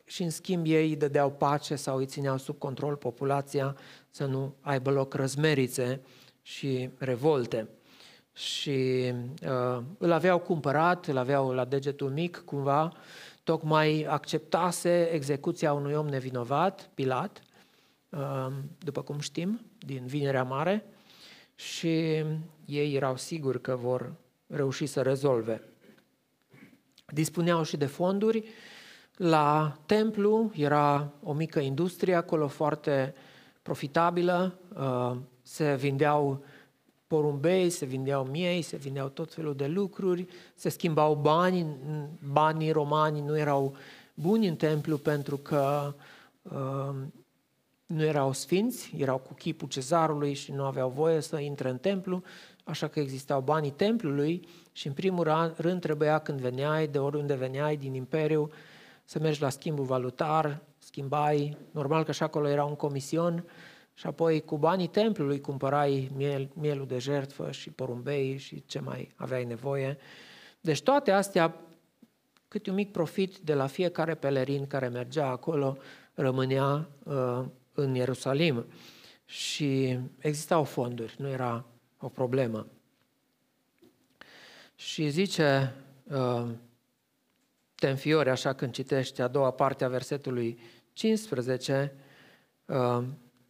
și 0.05 0.23
în 0.23 0.31
schimb 0.31 0.67
ei 0.67 0.89
îi 0.89 0.97
dădeau 0.97 1.31
pace 1.31 1.77
sau 1.77 1.97
îi 1.97 2.07
țineau 2.07 2.37
sub 2.37 2.59
control 2.59 2.97
populația 2.97 3.77
să 4.11 4.27
nu 4.27 4.55
aibă 4.61 4.91
loc 4.91 5.15
răzmerițe 5.15 6.01
și 6.43 6.91
revolte. 6.99 7.69
Și 8.33 9.13
uh, 9.43 9.83
îl 9.99 10.13
aveau 10.13 10.39
cumpărat, 10.39 11.07
îl 11.07 11.17
aveau 11.17 11.53
la 11.53 11.65
degetul 11.65 12.11
mic 12.11 12.43
cumva, 12.45 12.93
tocmai 13.45 14.07
acceptase 14.09 15.09
execuția 15.13 15.73
unui 15.73 15.95
om 15.95 16.09
nevinovat, 16.09 16.91
Pilat, 16.95 17.41
uh, 18.09 18.53
după 18.79 19.03
cum 19.03 19.19
știm, 19.19 19.61
din 19.79 20.07
Vinerea 20.07 20.43
Mare, 20.43 20.85
și 21.57 22.25
ei 22.65 22.95
erau 22.95 23.17
siguri 23.17 23.61
că 23.61 23.77
vor 23.77 24.13
reuși 24.47 24.87
să 24.87 25.03
rezolve. 25.03 25.63
Dispuneau 27.07 27.63
și 27.63 27.77
de 27.77 27.87
fonduri. 27.87 28.45
La 29.17 29.79
templu 29.87 30.51
era 30.55 31.13
o 31.23 31.33
mică 31.33 31.61
industrie 31.61 32.15
acolo 32.15 32.49
foarte 32.49 33.15
profitabilă. 33.63 34.59
Uh, 34.77 35.17
se 35.43 35.75
vindeau 35.75 36.45
porumbei, 37.07 37.71
se 37.71 37.85
vindeau 37.85 38.25
miei, 38.25 38.63
se 38.63 38.77
vindeau 38.77 39.09
tot 39.09 39.35
felul 39.35 39.55
de 39.55 39.67
lucruri, 39.67 40.27
se 40.55 40.69
schimbau 40.69 41.15
bani. 41.15 41.67
Banii 42.33 42.71
romani 42.71 43.21
nu 43.21 43.39
erau 43.39 43.77
buni 44.15 44.49
în 44.49 44.57
templu 44.57 44.97
pentru 44.97 45.37
că 45.37 45.95
uh, 46.43 46.95
nu 47.87 48.05
erau 48.05 48.33
sfinți, 48.33 48.95
erau 48.97 49.19
cu 49.19 49.35
chipul 49.35 49.69
cezarului 49.69 50.35
și 50.35 50.53
nu 50.53 50.65
aveau 50.65 50.89
voie 50.89 51.21
să 51.21 51.39
intre 51.39 51.69
în 51.69 51.79
templu, 51.79 52.23
așa 52.65 52.89
că 52.89 53.01
existau 53.01 53.41
banii 53.41 53.71
templului 53.71 54.49
și 54.73 54.87
în 54.87 54.93
primul 54.93 55.55
rând 55.57 55.81
trebuia 55.81 56.19
când 56.19 56.41
veneai, 56.41 56.89
de 56.89 56.99
oriunde 56.99 57.35
veneai 57.35 57.77
din 57.77 57.95
imperiu, 57.95 58.51
să 59.05 59.19
mergi 59.19 59.43
la 59.43 59.49
schimbul 59.49 59.85
valutar, 59.85 60.63
schimbai, 60.79 61.57
normal 61.71 62.05
că 62.05 62.13
și 62.13 62.23
acolo 62.23 62.49
era 62.49 62.65
un 62.65 62.75
comision, 62.75 63.45
și 63.95 64.07
apoi 64.07 64.41
cu 64.41 64.59
banii 64.59 64.87
templului 64.87 65.41
cumpărai 65.41 66.11
miel, 66.17 66.49
mielul 66.55 66.87
de 66.87 66.99
jertfă 66.99 67.51
și 67.51 67.71
porumbei 67.71 68.37
și 68.37 68.65
ce 68.67 68.81
mai 68.81 69.15
aveai 69.17 69.45
nevoie. 69.45 69.99
Deci 70.61 70.83
toate 70.83 71.11
astea, 71.11 71.55
cât 72.49 72.67
un 72.67 72.75
mic 72.75 72.93
profit 72.93 73.39
de 73.39 73.55
la 73.55 73.67
fiecare 73.67 74.15
pelerin 74.15 74.67
care 74.67 74.89
mergea 74.89 75.27
acolo, 75.27 75.77
rămânea 76.15 76.89
uh, 77.05 77.45
în 77.77 77.95
Ierusalim 77.95 78.67
și 79.25 79.99
existau 80.19 80.65
fonduri, 80.65 81.15
nu 81.19 81.29
era 81.29 81.65
o 81.99 82.09
problemă. 82.09 82.67
Și 84.75 85.09
zice 85.09 85.75
uh, 86.05 86.47
Tenfiore, 87.75 88.31
așa 88.31 88.53
când 88.53 88.73
citește 88.73 89.23
a 89.23 89.29
doua 89.29 89.51
parte 89.51 89.85
a 89.85 89.89
versetului 89.89 90.59
15, 90.93 91.95
uh, 92.67 93.05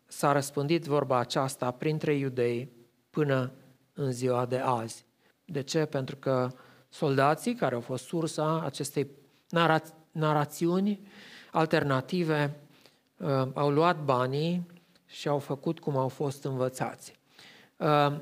s-a 0.07 0.33
răspândit 0.33 0.85
vorba 0.85 1.19
aceasta 1.19 1.71
printre 1.71 2.15
iudei 2.15 2.73
până 3.11 3.53
în 3.93 4.13
ziua 4.13 4.47
de 4.47 4.59
azi. 4.59 5.05
De 5.45 5.63
ce? 5.63 5.85
Pentru 5.85 6.17
că 6.17 6.51
soldații 6.89 7.55
care 7.55 7.75
au 7.75 7.81
fost 7.81 8.05
sursa 8.05 8.61
acestei 8.61 9.11
nara- 9.51 9.95
narațiuni 10.11 11.07
alternative 11.51 12.61
uh, 13.17 13.49
au 13.55 13.71
luat 13.71 14.05
banii 14.05 14.67
și 15.07 15.29
au 15.29 15.39
făcut 15.39 15.79
cum 15.79 15.97
au 15.97 16.09
fost 16.09 16.45
învățați. 16.45 17.13
Uh, 17.77 18.17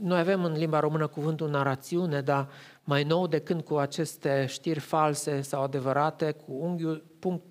noi 0.00 0.18
avem 0.18 0.44
în 0.44 0.52
limba 0.52 0.80
română 0.80 1.06
cuvântul 1.06 1.50
narațiune, 1.50 2.20
dar 2.20 2.48
mai 2.84 3.02
nou 3.04 3.26
de 3.26 3.38
când 3.38 3.62
cu 3.62 3.76
aceste 3.76 4.46
știri 4.48 4.78
false 4.80 5.40
sau 5.40 5.62
adevărate, 5.62 6.30
cu 6.30 6.52
unghiul, 6.52 7.04
punct, 7.18 7.42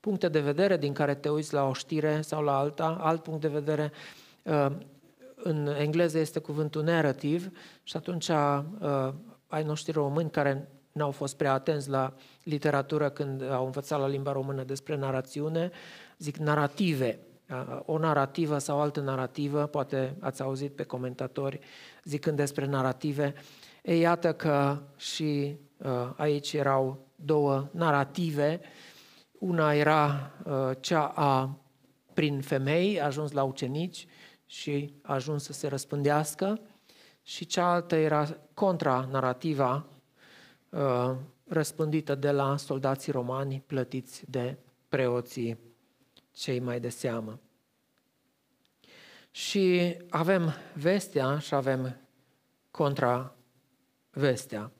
puncte 0.00 0.28
de 0.28 0.40
vedere 0.40 0.76
din 0.76 0.92
care 0.92 1.14
te 1.14 1.28
uiți 1.28 1.52
la 1.52 1.68
o 1.68 1.72
știre 1.72 2.20
sau 2.20 2.42
la 2.42 2.58
alta, 2.58 2.98
alt 3.00 3.22
punct 3.22 3.40
de 3.40 3.48
vedere, 3.48 3.92
uh, 4.44 4.66
în 5.42 5.66
engleză 5.78 6.18
este 6.18 6.38
cuvântul 6.38 6.82
narrative 6.82 7.52
și 7.82 7.96
atunci 7.96 8.28
uh, 8.28 9.12
ai 9.46 9.62
noștri 9.62 9.92
români 9.92 10.30
care 10.30 10.68
n-au 10.92 11.10
fost 11.10 11.36
prea 11.36 11.52
atenți 11.52 11.88
la 11.88 12.14
literatură 12.42 13.10
când 13.10 13.50
au 13.50 13.64
învățat 13.64 14.00
la 14.00 14.08
limba 14.08 14.32
română 14.32 14.62
despre 14.62 14.96
narațiune, 14.96 15.70
zic 16.20 16.36
narrative, 16.36 17.18
o 17.84 17.98
narativă 17.98 18.58
sau 18.58 18.80
altă 18.80 19.00
narativă, 19.00 19.66
poate 19.66 20.16
ați 20.20 20.42
auzit 20.42 20.74
pe 20.74 20.82
comentatori 20.82 21.60
zicând 22.04 22.36
despre 22.36 22.66
narative. 22.66 23.34
E 23.82 23.96
iată 23.96 24.32
că 24.32 24.82
și 24.96 25.56
aici 26.16 26.52
erau 26.52 27.06
două 27.14 27.68
narative. 27.72 28.60
Una 29.38 29.74
era 29.74 30.30
cea 30.80 31.12
a 31.14 31.58
prin 32.14 32.40
femei, 32.40 33.00
a 33.00 33.04
ajuns 33.04 33.32
la 33.32 33.42
ucenici 33.42 34.06
și 34.46 34.94
a 35.02 35.14
ajuns 35.14 35.44
să 35.44 35.52
se 35.52 35.68
răspândească, 35.68 36.60
și 37.22 37.46
cealaltă 37.46 37.96
era 37.96 38.36
contra-narativa 38.54 39.86
răspândită 41.44 42.14
de 42.14 42.30
la 42.30 42.56
soldații 42.56 43.12
romani 43.12 43.62
plătiți 43.66 44.30
de 44.30 44.56
preoții 44.88 45.58
cei 46.32 46.58
mai 46.58 46.80
de 46.80 46.88
seamă. 46.88 47.40
Și 49.30 49.96
avem 50.10 50.54
vestea 50.74 51.38
și 51.38 51.54
avem 51.54 51.96
contra-vestea. 52.70 54.70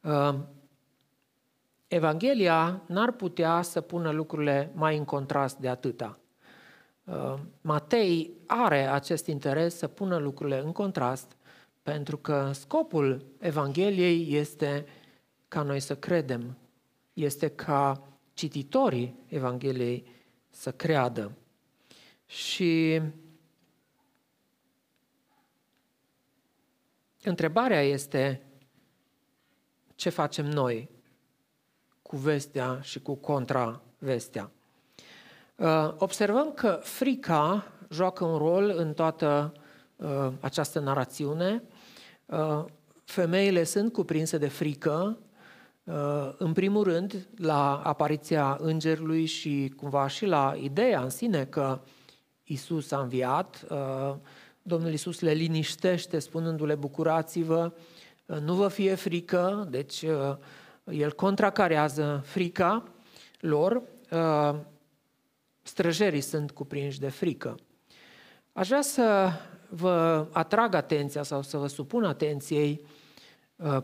Uh, 0.00 0.34
Evanghelia 1.88 2.82
n-ar 2.86 3.12
putea 3.12 3.62
să 3.62 3.80
pună 3.80 4.10
lucrurile 4.10 4.70
mai 4.74 4.96
în 4.96 5.04
contrast 5.04 5.56
de 5.56 5.68
atâta. 5.68 6.18
Uh, 7.04 7.34
Matei 7.60 8.30
are 8.46 8.88
acest 8.88 9.26
interes 9.26 9.76
să 9.76 9.88
pună 9.88 10.16
lucrurile 10.16 10.58
în 10.58 10.72
contrast 10.72 11.36
pentru 11.82 12.16
că 12.16 12.50
scopul 12.52 13.24
Evangheliei 13.38 14.36
este 14.36 14.86
ca 15.48 15.62
noi 15.62 15.80
să 15.80 15.96
credem, 15.96 16.58
este 17.12 17.48
ca 17.48 18.08
cititorii 18.34 19.24
Evangheliei 19.26 20.06
să 20.50 20.72
creadă. 20.72 21.32
Și 22.26 23.02
întrebarea 27.22 27.82
este 27.82 28.42
ce 29.94 30.08
facem 30.08 30.46
noi 30.46 30.88
cu 32.02 32.16
vestea 32.16 32.80
și 32.82 33.00
cu 33.00 33.14
contravestea. 33.14 34.50
Uh, 35.56 35.94
observăm 35.98 36.52
că 36.52 36.80
frica 36.82 37.72
joacă 37.90 38.24
un 38.24 38.38
rol 38.38 38.72
în 38.76 38.94
toată 38.94 39.52
uh, 39.96 40.32
această 40.40 40.80
narațiune. 40.80 41.62
Uh, 42.26 42.64
femeile 43.04 43.64
sunt 43.64 43.92
cuprinse 43.92 44.38
de 44.38 44.48
frică, 44.48 45.18
în 46.36 46.52
primul 46.52 46.82
rând, 46.82 47.28
la 47.36 47.76
apariția 47.76 48.56
îngerului 48.60 49.24
și 49.24 49.72
cumva 49.76 50.08
și 50.08 50.26
la 50.26 50.54
ideea 50.60 51.02
în 51.02 51.10
sine 51.10 51.44
că 51.44 51.80
Isus 52.44 52.90
a 52.90 53.00
înviat, 53.00 53.66
Domnul 54.62 54.92
Isus 54.92 55.20
le 55.20 55.32
liniștește 55.32 56.18
spunându-le 56.18 56.74
bucurați-vă, 56.74 57.72
nu 58.26 58.54
vă 58.54 58.68
fie 58.68 58.94
frică, 58.94 59.66
deci 59.70 60.04
el 60.84 61.12
contracarează 61.12 62.22
frica 62.24 62.84
lor, 63.40 63.82
străjerii 65.62 66.20
sunt 66.20 66.50
cuprinși 66.50 67.00
de 67.00 67.08
frică. 67.08 67.54
Aș 68.52 68.68
vrea 68.68 68.82
să 68.82 69.30
vă 69.68 70.26
atrag 70.32 70.74
atenția 70.74 71.22
sau 71.22 71.42
să 71.42 71.56
vă 71.56 71.66
supun 71.66 72.04
atenției 72.04 72.80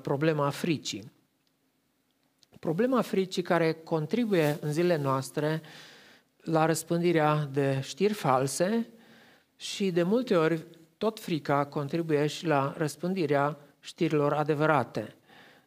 problema 0.00 0.50
fricii. 0.50 1.14
Problema 2.60 3.00
fricii 3.00 3.42
care 3.42 3.72
contribuie 3.72 4.58
în 4.60 4.72
zilele 4.72 5.02
noastre 5.02 5.62
la 6.36 6.66
răspândirea 6.66 7.48
de 7.52 7.80
știri 7.82 8.12
false 8.12 8.88
și 9.56 9.90
de 9.90 10.02
multe 10.02 10.36
ori 10.36 10.66
tot 10.98 11.20
frica 11.20 11.66
contribuie 11.66 12.26
și 12.26 12.46
la 12.46 12.74
răspândirea 12.76 13.58
știrilor 13.80 14.32
adevărate. 14.32 15.16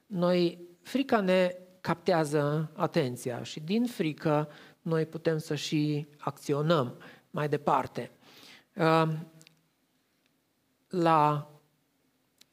Noi, 0.06 0.60
frica 0.82 1.20
ne 1.20 1.56
captează 1.82 2.72
atenția 2.76 3.44
și 3.44 3.60
din 3.60 3.86
frică 3.86 4.50
noi 4.82 5.06
putem 5.06 5.38
să 5.38 5.56
și 5.56 6.08
acționăm 6.18 6.98
mai 7.32 7.50
departe. 7.50 8.12
Ehm, 8.74 9.28
la 10.90 11.52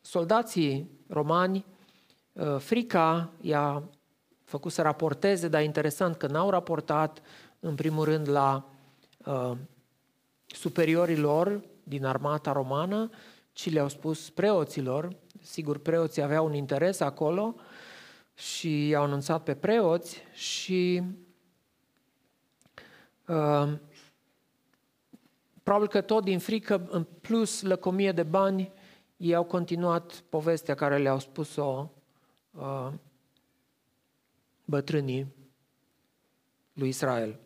soldații 0.01 0.91
romani, 1.09 1.65
ehm, 2.33 2.59
frica 2.59 3.33
i-a 3.41 3.91
făcut 4.47 4.73
să 4.73 4.83
raporteze, 4.83 5.49
dar 5.49 5.63
interesant 5.63 6.17
că 6.17 6.27
n-au 6.27 6.51
raportat 6.51 7.23
în 7.61 7.75
primul 7.75 8.05
rând 8.05 8.29
la 8.29 8.69
ehm, 9.27 9.69
superiorii 10.47 11.17
lor 11.17 11.61
din 11.83 12.05
armata 12.05 12.53
romană, 12.53 13.11
ci 13.53 13.73
le-au 13.73 13.89
spus 13.89 14.31
preoților. 14.31 15.17
Sigur, 15.41 15.79
preoții 15.79 16.23
aveau 16.23 16.47
un 16.47 16.55
interes 16.55 17.01
acolo 17.01 17.55
și 18.35 18.89
i-au 18.89 19.03
anunțat 19.03 19.43
pe 19.43 19.55
preoți 19.55 20.23
și 20.33 21.03
uh, 23.27 23.73
probabil 25.63 25.89
că 25.89 26.01
tot 26.01 26.25
din 26.25 26.39
frică, 26.39 26.87
în 26.91 27.07
plus 27.21 27.63
lăcomie 27.63 28.13
de 28.13 28.23
bani, 28.23 28.73
ei 29.17 29.35
au 29.35 29.45
continuat 29.45 30.13
povestea 30.29 30.75
care 30.75 30.99
le-au 30.99 31.19
spus-o 31.19 31.91
uh, 32.51 32.89
bătrânii 34.67 35.35
lui 36.73 36.89
Israel. 36.89 37.41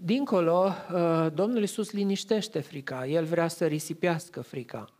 Dincolo, 0.00 0.72
uh, 0.92 1.26
Domnul 1.34 1.60
Iisus 1.60 1.90
liniștește 1.90 2.60
frica, 2.60 3.06
El 3.06 3.24
vrea 3.24 3.48
să 3.48 3.66
risipească 3.66 4.40
frica 4.40 4.94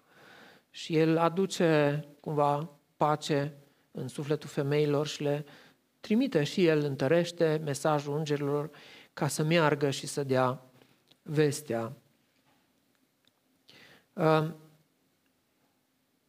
și 0.71 0.97
El 0.97 1.19
aduce 1.19 2.05
cumva 2.21 2.71
pace 2.97 3.55
în 3.91 4.09
sufletul 4.09 4.49
femeilor 4.49 5.07
și 5.07 5.23
le 5.23 5.45
trimite 6.01 6.45
și 6.45 6.67
El, 6.67 6.85
întărește 6.85 7.61
mesajul 7.65 8.17
îngerilor 8.17 8.71
ca 9.13 9.29
să 9.29 9.43
meargă 9.43 9.91
și 9.91 10.07
să 10.07 10.25
dea 10.25 10.65
vestea. 11.23 11.97
Uh, 14.13 14.51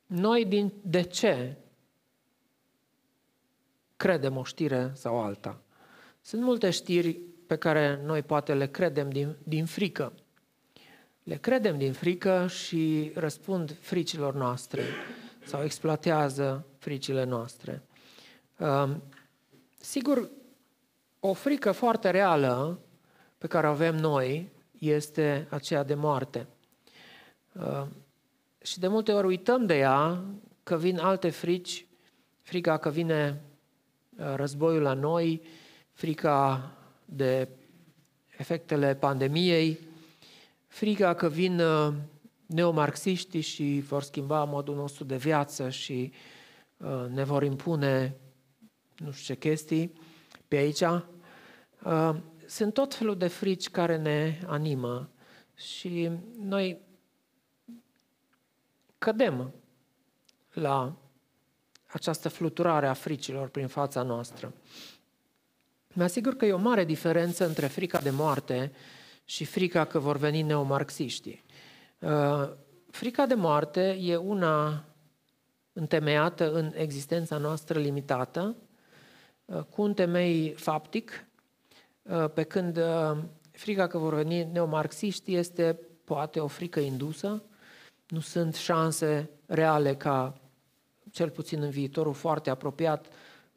noi 0.06 0.46
din, 0.46 0.74
de 0.82 1.02
ce 1.02 1.58
credem 3.96 4.38
o 4.38 4.44
știre 4.44 4.92
sau 4.94 5.22
alta? 5.22 5.62
Sunt 6.22 6.42
multe 6.42 6.70
știri 6.70 7.20
pe 7.48 7.56
care 7.56 8.02
noi 8.04 8.22
poate 8.22 8.54
le 8.54 8.68
credem 8.68 9.10
din, 9.10 9.36
din 9.44 9.66
frică. 9.66 10.14
Le 11.24 11.36
credem 11.36 11.78
din 11.78 11.94
frică 11.94 12.48
și 12.48 13.12
răspund 13.16 13.78
fricilor 13.80 14.34
noastre 14.34 14.82
sau 15.46 15.64
exploatează 15.64 16.66
fricile 16.78 17.24
noastre. 17.24 17.84
Um, 18.58 19.04
sigur, 19.80 20.30
o 21.20 21.34
frică 21.34 21.72
foarte 21.72 22.10
reală 22.10 22.80
pe 23.38 23.48
care 23.48 23.68
o 23.68 23.70
avem 23.70 23.96
noi 23.96 24.52
este 24.80 25.48
aceea 25.50 25.84
de 25.84 25.94
moarte. 25.94 26.48
Um, 27.54 27.88
și 28.62 28.80
de 28.80 28.88
multe 28.88 29.12
ori 29.12 29.28
uităm 29.28 29.66
de 29.66 29.78
ea 29.78 30.24
că 30.64 30.78
vin 30.78 30.98
alte 30.98 31.30
frici, 31.30 31.88
frica 32.42 32.78
că 32.78 32.90
vine 32.90 33.42
uh, 33.42 33.53
războiul 34.16 34.82
la 34.82 34.94
noi, 34.94 35.42
frica 35.92 36.72
de 37.06 37.50
efectele 38.38 38.96
pandemiei, 38.96 39.80
frica 40.68 41.14
că 41.14 41.30
vin 41.30 41.60
uh, 41.60 41.94
neomarxiștii 42.46 43.42
și 43.42 43.84
vor 43.88 44.04
schimba 44.04 44.44
modul 44.44 44.76
nostru 44.76 45.04
de 45.04 45.18
viață 45.18 45.70
și 45.70 46.12
uh, 46.78 47.06
ne 47.10 47.24
vor 47.24 47.44
impune 47.44 48.18
nu 48.98 49.12
știu 49.12 49.34
ce 49.34 49.40
chestii 49.40 49.94
pe 50.48 50.56
aici. 50.56 50.82
Uh, 50.82 52.16
sunt 52.46 52.74
tot 52.74 52.94
felul 52.94 53.18
de 53.18 53.28
frici 53.28 53.70
care 53.70 53.98
ne 53.98 54.40
animă 54.48 55.10
și 55.56 56.10
noi 56.40 56.78
cădem 58.98 59.54
la 60.54 60.98
această 61.94 62.30
fluturare 62.30 62.88
a 62.88 62.94
fricilor 62.94 63.48
prin 63.48 63.68
fața 63.68 64.02
noastră. 64.02 64.54
Mă 65.94 66.04
asigur 66.04 66.36
că 66.36 66.46
e 66.46 66.54
o 66.54 66.58
mare 66.58 66.86
diferență 66.86 67.46
între 67.48 67.68
frica 67.68 68.00
de 68.00 68.10
moarte 68.10 68.72
și 69.26 69.46
frica 69.46 69.86
că 69.86 70.00
vor 70.00 70.18
veni 70.18 70.42
neomarxiștii. 70.42 71.44
Uh, 72.00 72.50
frica 72.92 73.26
de 73.26 73.34
moarte 73.34 73.98
e 74.02 74.16
una 74.16 74.86
întemeiată 75.74 76.54
în 76.54 76.72
existența 76.76 77.38
noastră 77.38 77.80
limitată, 77.80 78.56
uh, 79.46 79.62
cu 79.70 79.82
un 79.82 79.94
temei 79.94 80.54
faptic, 80.58 81.26
uh, 82.02 82.30
pe 82.34 82.44
când 82.44 82.80
frica 83.52 83.88
că 83.88 83.98
vor 83.98 84.14
veni 84.14 84.44
neomarxiști 84.52 85.36
este 85.36 85.80
poate 86.04 86.40
o 86.40 86.48
frică 86.48 86.80
indusă, 86.80 87.44
nu 88.08 88.20
sunt 88.20 88.56
șanse 88.56 89.30
reale 89.46 89.96
ca, 89.96 90.43
cel 91.14 91.30
puțin 91.30 91.62
în 91.62 91.70
viitorul 91.70 92.14
foarte 92.14 92.50
apropiat, 92.50 93.06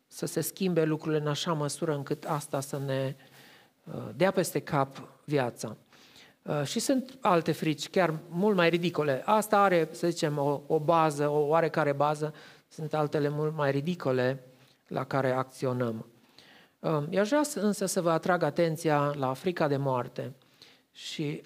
să 0.07 0.27
se 0.27 0.40
schimbe 0.40 0.85
lucrurile 0.85 1.21
în 1.21 1.27
așa 1.27 1.53
măsură 1.53 1.95
încât 1.95 2.25
asta 2.25 2.61
să 2.61 2.79
ne 2.79 3.16
uh, 3.85 4.09
dea 4.16 4.31
peste 4.31 4.61
cap 4.61 5.09
viața. 5.25 5.77
Uh, 6.42 6.63
și 6.65 6.79
sunt 6.79 7.19
alte 7.21 7.52
frici, 7.52 7.88
chiar 7.88 8.19
mult 8.29 8.57
mai 8.57 8.69
ridicole. 8.69 9.23
Asta 9.25 9.61
are, 9.63 9.88
să 9.90 10.09
zicem, 10.09 10.38
o, 10.38 10.61
o 10.67 10.79
bază, 10.79 11.29
o 11.29 11.38
oarecare 11.38 11.92
bază, 11.92 12.35
sunt 12.69 12.94
altele 12.94 13.29
mult 13.29 13.54
mai 13.54 13.71
ridicole 13.71 14.42
la 14.87 15.04
care 15.04 15.31
acționăm. 15.31 16.07
Uh, 16.79 17.02
eu 17.11 17.21
aș 17.21 17.29
vrea 17.29 17.42
însă 17.54 17.87
să 17.87 18.00
vă 18.00 18.11
atrag 18.11 18.42
atenția 18.42 19.13
la 19.15 19.33
frica 19.33 19.69
de 19.69 19.77
moarte 19.77 20.33
și 20.92 21.42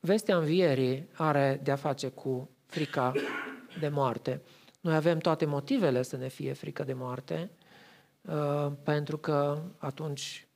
vestea 0.00 0.36
învierii 0.36 1.08
are 1.16 1.60
de-a 1.62 1.76
face 1.76 2.08
cu 2.08 2.50
frica 2.66 3.12
de 3.80 3.88
moarte. 3.88 4.40
Noi 4.82 4.94
avem 4.94 5.18
toate 5.18 5.44
motivele 5.44 6.02
să 6.02 6.16
ne 6.16 6.28
fie 6.28 6.52
frică 6.52 6.84
de 6.84 6.92
moarte, 6.92 7.50
Uh, 8.28 8.72
pentru 8.82 9.18
că 9.18 9.62
atunci 9.78 10.46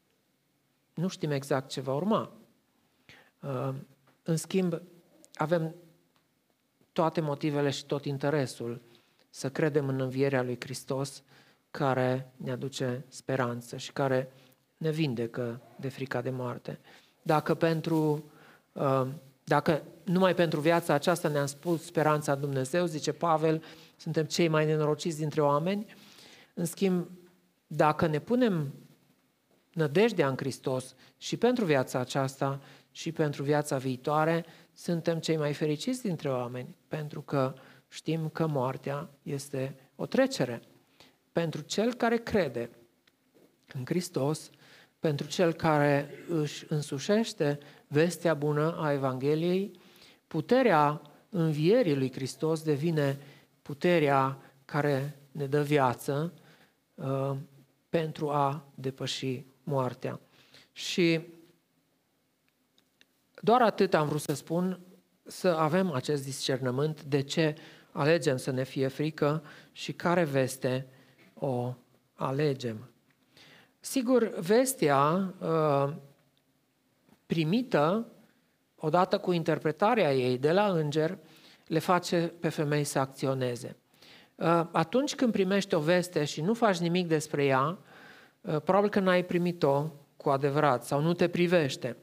nu 0.94 1.08
știm 1.08 1.30
exact 1.30 1.68
ce 1.68 1.80
va 1.80 1.94
urma. 1.94 2.32
Uh, 3.40 3.74
în 4.22 4.36
schimb, 4.36 4.82
avem 5.34 5.74
toate 6.92 7.20
motivele 7.20 7.70
și 7.70 7.84
tot 7.84 8.04
interesul 8.04 8.80
să 9.30 9.50
credem 9.50 9.88
în 9.88 10.00
învierea 10.00 10.42
lui 10.42 10.56
Hristos 10.60 11.22
care 11.70 12.32
ne 12.36 12.50
aduce 12.50 13.04
speranță 13.08 13.76
și 13.76 13.92
care 13.92 14.32
ne 14.76 14.90
vindecă 14.90 15.60
de 15.76 15.88
frica 15.88 16.20
de 16.20 16.30
moarte. 16.30 16.78
Dacă 17.22 17.54
pentru 17.54 18.30
uh, 18.72 19.06
dacă 19.44 19.82
numai 20.04 20.34
pentru 20.34 20.60
viața 20.60 20.94
aceasta 20.94 21.28
ne-am 21.28 21.46
spus 21.46 21.84
speranța 21.84 22.32
în 22.32 22.40
Dumnezeu, 22.40 22.86
zice 22.86 23.12
Pavel, 23.12 23.62
suntem 23.96 24.24
cei 24.24 24.48
mai 24.48 24.64
nenorociți 24.64 25.18
dintre 25.18 25.40
oameni, 25.40 25.86
în 26.54 26.64
schimb, 26.64 27.10
dacă 27.66 28.06
ne 28.06 28.18
punem 28.18 28.74
nădejdea 29.72 30.28
în 30.28 30.36
Hristos 30.36 30.94
și 31.16 31.36
pentru 31.36 31.64
viața 31.64 31.98
aceasta 31.98 32.60
și 32.90 33.12
pentru 33.12 33.42
viața 33.42 33.76
viitoare, 33.76 34.44
suntem 34.72 35.18
cei 35.18 35.36
mai 35.36 35.52
fericiți 35.52 36.02
dintre 36.02 36.28
oameni, 36.28 36.76
pentru 36.88 37.20
că 37.20 37.54
știm 37.88 38.28
că 38.28 38.46
moartea 38.46 39.10
este 39.22 39.76
o 39.96 40.06
trecere. 40.06 40.62
Pentru 41.32 41.60
cel 41.60 41.94
care 41.94 42.16
crede 42.16 42.70
în 43.74 43.82
Hristos, 43.84 44.50
pentru 44.98 45.26
cel 45.26 45.52
care 45.52 46.10
își 46.28 46.64
însușește 46.68 47.58
vestea 47.86 48.34
bună 48.34 48.76
a 48.78 48.92
Evangheliei, 48.92 49.70
puterea 50.26 51.02
învierii 51.28 51.96
lui 51.96 52.12
Hristos 52.12 52.62
devine 52.62 53.18
puterea 53.66 54.38
care 54.64 55.18
ne 55.32 55.46
dă 55.46 55.62
viață 55.62 56.32
uh, 56.94 57.36
pentru 57.88 58.30
a 58.30 58.64
depăși 58.74 59.44
moartea. 59.62 60.20
Și 60.72 61.20
doar 63.40 63.62
atât 63.62 63.94
am 63.94 64.08
vrut 64.08 64.20
să 64.20 64.34
spun, 64.34 64.80
să 65.22 65.48
avem 65.48 65.90
acest 65.90 66.24
discernământ 66.24 67.02
de 67.02 67.20
ce 67.20 67.54
alegem 67.90 68.36
să 68.36 68.50
ne 68.50 68.64
fie 68.64 68.88
frică 68.88 69.42
și 69.72 69.92
care 69.92 70.24
veste 70.24 70.86
o 71.34 71.74
alegem. 72.14 72.90
Sigur, 73.80 74.38
vestea 74.38 75.34
uh, 75.40 75.92
primită 77.26 78.06
odată 78.76 79.18
cu 79.18 79.32
interpretarea 79.32 80.14
ei 80.14 80.38
de 80.38 80.52
la 80.52 80.66
înger 80.66 81.18
le 81.66 81.78
face 81.78 82.32
pe 82.40 82.48
femei 82.48 82.84
să 82.84 82.98
acționeze. 82.98 83.76
Uh, 84.34 84.66
atunci 84.72 85.14
când 85.14 85.32
primești 85.32 85.74
o 85.74 85.80
veste 85.80 86.24
și 86.24 86.40
nu 86.40 86.54
faci 86.54 86.78
nimic 86.78 87.06
despre 87.06 87.44
ea, 87.44 87.78
uh, 88.40 88.60
probabil 88.60 88.90
că 88.90 89.00
n-ai 89.00 89.24
primit-o 89.24 89.90
cu 90.16 90.28
adevărat 90.28 90.84
sau 90.84 91.00
nu 91.00 91.12
te 91.12 91.28
privește. 91.28 91.96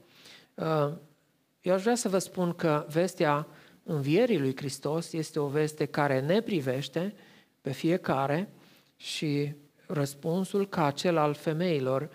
Eu 1.62 1.74
aș 1.74 1.82
vrea 1.82 1.96
să 1.96 2.10
vă 2.10 2.18
spun 2.18 2.54
că 2.54 2.86
vestea 2.90 3.48
învierii 3.84 4.40
lui 4.40 4.56
Hristos 4.56 5.14
este 5.14 5.40
o 5.40 5.48
veste 5.48 5.86
care 5.86 6.20
ne 6.20 6.42
privește 6.42 7.14
pe 7.62 7.72
fiecare 7.72 8.54
și 8.96 9.56
răspunsul 9.88 10.68
ca 10.68 10.92
cel 10.92 11.18
al 11.18 11.34
femeilor 11.34 12.10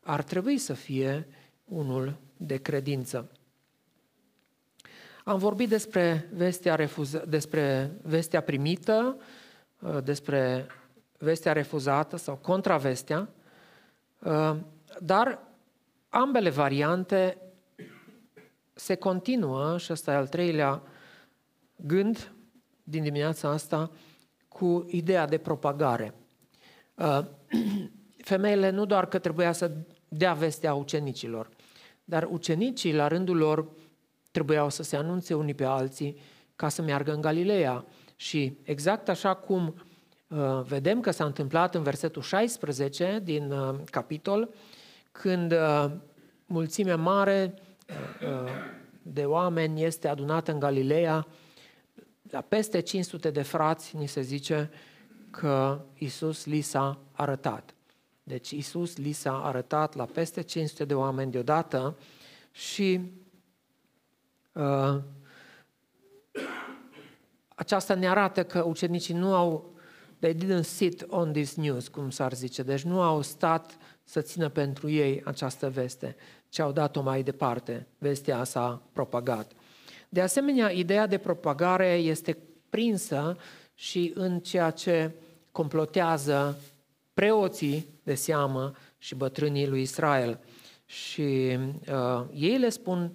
ar 0.00 0.22
trebui 0.22 0.58
să 0.58 0.72
fie 0.72 1.26
unul 1.64 2.16
de 2.36 2.56
credință. 2.56 3.30
Am 5.24 5.38
vorbit 5.38 5.68
despre 5.68 6.28
vestea, 6.32 6.74
refuză, 6.74 7.24
despre 7.28 7.92
vestea 8.02 8.40
primită, 8.40 9.16
despre 10.04 10.66
vestea 11.18 11.52
refuzată 11.52 12.16
sau 12.16 12.36
contravestea, 12.36 13.28
dar 14.98 15.38
ambele 16.08 16.50
variante 16.50 17.38
se 18.74 18.94
continuă, 18.94 19.78
și 19.78 19.92
ăsta 19.92 20.12
e 20.12 20.14
al 20.14 20.28
treilea 20.28 20.82
gând 21.76 22.32
din 22.82 23.02
dimineața 23.02 23.48
asta, 23.48 23.90
cu 24.48 24.86
ideea 24.88 25.26
de 25.26 25.38
propagare. 25.38 26.14
Uh, 26.94 27.20
femeile 28.32 28.70
nu 28.70 28.84
doar 28.84 29.06
că 29.06 29.18
trebuia 29.18 29.52
să 29.52 29.70
dea 30.08 30.32
vestea 30.32 30.74
ucenicilor, 30.74 31.48
dar 32.04 32.28
ucenicii, 32.30 32.94
la 32.94 33.08
rândul 33.08 33.36
lor, 33.36 33.68
trebuiau 34.32 34.70
să 34.70 34.82
se 34.82 34.96
anunțe 34.96 35.34
unii 35.34 35.54
pe 35.54 35.64
alții 35.64 36.16
ca 36.56 36.68
să 36.68 36.82
meargă 36.82 37.12
în 37.12 37.20
Galileea. 37.20 37.84
Și 38.16 38.58
exact 38.62 39.08
așa 39.08 39.34
cum 39.34 39.74
uh, 40.28 40.60
vedem 40.62 41.00
că 41.00 41.10
s-a 41.10 41.24
întâmplat 41.24 41.74
în 41.74 41.82
versetul 41.82 42.22
16 42.22 43.20
din 43.24 43.50
uh, 43.50 43.74
capitol, 43.90 44.54
când 45.12 45.52
uh, 45.52 45.90
mulțimea 46.46 46.96
mare 46.96 47.54
uh, 47.88 48.50
de 49.02 49.24
oameni 49.24 49.84
este 49.84 50.08
adunată 50.08 50.52
în 50.52 50.58
Galileea, 50.58 51.26
la 52.30 52.40
peste 52.40 52.80
500 52.80 53.30
de 53.30 53.42
frați, 53.42 53.96
ni 53.96 54.06
se 54.06 54.20
zice, 54.20 54.70
că 55.30 55.84
Isus 55.98 56.44
li 56.44 56.60
s-a 56.60 56.98
arătat. 57.12 57.74
Deci 58.22 58.50
Isus 58.50 58.96
li 58.96 59.12
s-a 59.12 59.44
arătat 59.44 59.94
la 59.94 60.04
peste 60.04 60.42
500 60.42 60.84
de 60.84 60.94
oameni 60.94 61.30
deodată 61.30 61.96
și 62.50 63.00
uh, 63.00 63.21
aceasta 67.48 67.94
ne 67.94 68.08
arată 68.08 68.44
că 68.44 68.62
ucenicii 68.62 69.14
nu 69.14 69.34
au, 69.34 69.74
they 70.18 70.34
didn't 70.34 70.64
sit 70.64 71.04
on 71.08 71.32
this 71.32 71.54
news, 71.54 71.88
cum 71.88 72.10
s-ar 72.10 72.32
zice, 72.32 72.62
deci 72.62 72.82
nu 72.82 73.00
au 73.00 73.22
stat 73.22 73.76
să 74.04 74.20
țină 74.20 74.48
pentru 74.48 74.90
ei 74.90 75.22
această 75.24 75.70
veste, 75.70 76.16
ci 76.48 76.58
au 76.58 76.72
dat-o 76.72 77.02
mai 77.02 77.22
departe. 77.22 77.86
Vestea 77.98 78.44
s-a 78.44 78.82
propagat. 78.92 79.52
De 80.08 80.20
asemenea, 80.20 80.70
ideea 80.70 81.06
de 81.06 81.18
propagare 81.18 81.92
este 81.92 82.38
prinsă 82.70 83.36
și 83.74 84.12
în 84.14 84.40
ceea 84.40 84.70
ce 84.70 85.10
complotează 85.52 86.58
preoții 87.14 87.86
de 88.02 88.14
seamă 88.14 88.72
și 88.98 89.14
bătrânii 89.14 89.68
lui 89.68 89.82
Israel. 89.82 90.40
Și 90.84 91.58
uh, 91.88 92.24
ei 92.32 92.58
le 92.58 92.68
spun 92.68 93.12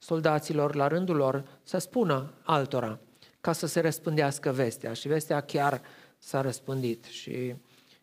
soldaților 0.00 0.74
la 0.74 0.86
rândul 0.86 1.16
lor 1.16 1.44
să 1.62 1.78
spună 1.78 2.32
altora 2.42 2.98
ca 3.40 3.52
să 3.52 3.66
se 3.66 3.80
răspândească 3.80 4.52
vestea. 4.52 4.92
Și 4.92 5.08
vestea 5.08 5.40
chiar 5.40 5.82
s-a 6.18 6.40
răspândit. 6.40 7.04
Și 7.04 7.54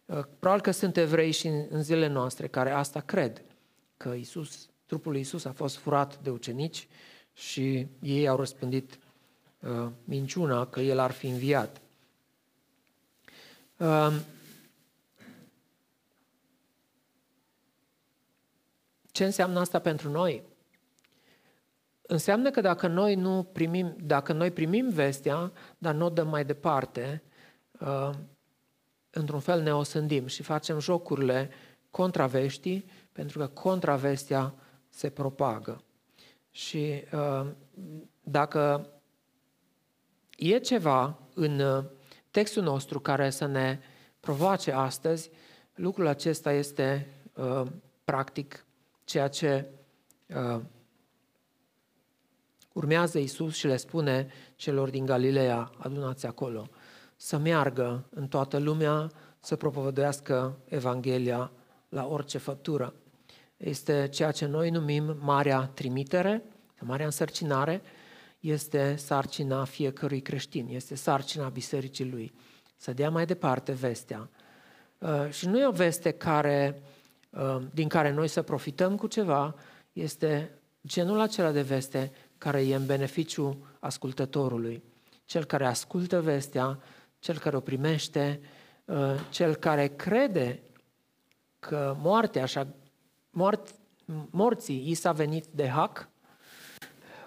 uh, 0.05 0.23
probabil 0.39 0.63
că 0.63 0.71
sunt 0.71 0.97
evrei 0.97 1.31
și 1.31 1.47
în, 1.47 1.65
în 1.69 1.83
zilele 1.83 2.07
noastre 2.07 2.47
care 2.47 2.71
asta 2.71 2.99
cred, 2.99 3.41
că 3.97 4.13
Isus, 4.13 4.69
trupul 4.85 5.11
lui 5.11 5.21
Isus 5.21 5.45
a 5.45 5.51
fost 5.51 5.75
furat 5.75 6.19
de 6.19 6.29
ucenici 6.29 6.87
și 7.33 7.87
ei 8.01 8.27
au 8.27 8.37
răspândit 8.37 8.99
uh, 9.59 9.87
minciuna 10.03 10.67
că 10.67 10.79
el 10.79 10.99
ar 10.99 11.11
fi 11.11 11.27
înviat. 11.27 11.81
Ce 19.11 19.25
înseamnă 19.25 19.59
asta 19.59 19.79
pentru 19.79 20.09
noi? 20.09 20.43
Înseamnă 22.07 22.51
că 22.51 22.61
dacă 22.61 22.87
noi 22.87 23.15
nu 23.15 23.43
primim, 23.43 23.95
dacă 23.99 24.33
noi 24.33 24.51
primim 24.51 24.89
vestea, 24.89 25.51
dar 25.77 25.93
nu 25.93 26.05
o 26.05 26.09
dăm 26.09 26.27
mai 26.27 26.45
departe, 26.45 27.23
într-un 29.09 29.39
fel 29.39 29.61
ne 29.61 29.73
osândim 29.73 30.25
și 30.25 30.43
facem 30.43 30.79
jocurile 30.79 31.49
contraveștii, 31.91 32.85
pentru 33.11 33.39
că 33.39 33.47
contravestea 33.47 34.53
se 34.89 35.09
propagă. 35.09 35.83
Și 36.51 37.03
dacă 38.23 38.89
e 40.37 40.57
ceva 40.57 41.19
în 41.33 41.61
textul 42.31 42.63
nostru 42.63 42.99
care 42.99 43.29
să 43.29 43.45
ne 43.45 43.79
provoace 44.19 44.71
astăzi, 44.71 45.29
lucrul 45.75 46.07
acesta 46.07 46.51
este 46.51 47.07
uh, 47.33 47.63
practic 48.03 48.65
ceea 49.03 49.27
ce 49.27 49.65
uh, 50.27 50.61
urmează 52.77 53.17
Isus 53.19 53.55
și 53.55 53.67
le 53.67 53.77
spune 53.77 54.27
celor 54.55 54.89
din 54.89 55.05
Galileea, 55.05 55.71
adunați 55.77 56.25
acolo, 56.25 56.69
să 57.15 57.37
meargă 57.37 58.07
în 58.09 58.27
toată 58.27 58.57
lumea, 58.57 59.11
să 59.39 59.55
propovăduiască 59.55 60.57
Evanghelia 60.65 61.51
la 61.89 62.07
orice 62.07 62.37
făptură. 62.37 62.93
Este 63.57 64.07
ceea 64.11 64.31
ce 64.31 64.45
noi 64.45 64.69
numim 64.69 65.17
Marea 65.19 65.65
Trimitere, 65.73 66.43
Marea 66.79 67.05
Însărcinare, 67.05 67.81
este 68.39 68.95
sarcina 68.95 69.63
fiecărui 69.63 70.21
creștin, 70.21 70.67
este 70.69 70.95
sarcina 70.95 71.47
bisericii 71.47 72.09
lui. 72.09 72.33
Să 72.75 72.93
dea 72.93 73.09
mai 73.09 73.25
departe 73.25 73.71
vestea. 73.71 74.29
Uh, 74.97 75.29
și 75.29 75.47
nu 75.47 75.59
e 75.59 75.67
o 75.67 75.71
veste 75.71 76.11
care, 76.11 76.81
uh, 77.29 77.61
din 77.73 77.87
care 77.87 78.11
noi 78.11 78.27
să 78.27 78.41
profităm 78.41 78.95
cu 78.95 79.07
ceva, 79.07 79.55
este 79.93 80.51
genul 80.87 81.19
acela 81.19 81.51
de 81.51 81.61
veste 81.61 82.11
care 82.37 82.61
e 82.61 82.75
în 82.75 82.85
beneficiu 82.85 83.65
ascultătorului. 83.79 84.83
Cel 85.25 85.45
care 85.45 85.65
ascultă 85.65 86.21
vestea, 86.21 86.79
cel 87.19 87.39
care 87.39 87.55
o 87.55 87.59
primește, 87.59 88.39
uh, 88.85 89.15
cel 89.29 89.55
care 89.55 89.87
crede 89.87 90.61
că 91.59 91.95
moartea, 91.99 92.43
așa, 92.43 92.67
moart, 93.29 93.75
morții 94.29 94.89
i 94.89 94.93
s-a 94.93 95.11
venit 95.11 95.45
de 95.51 95.67
hac, 95.67 96.09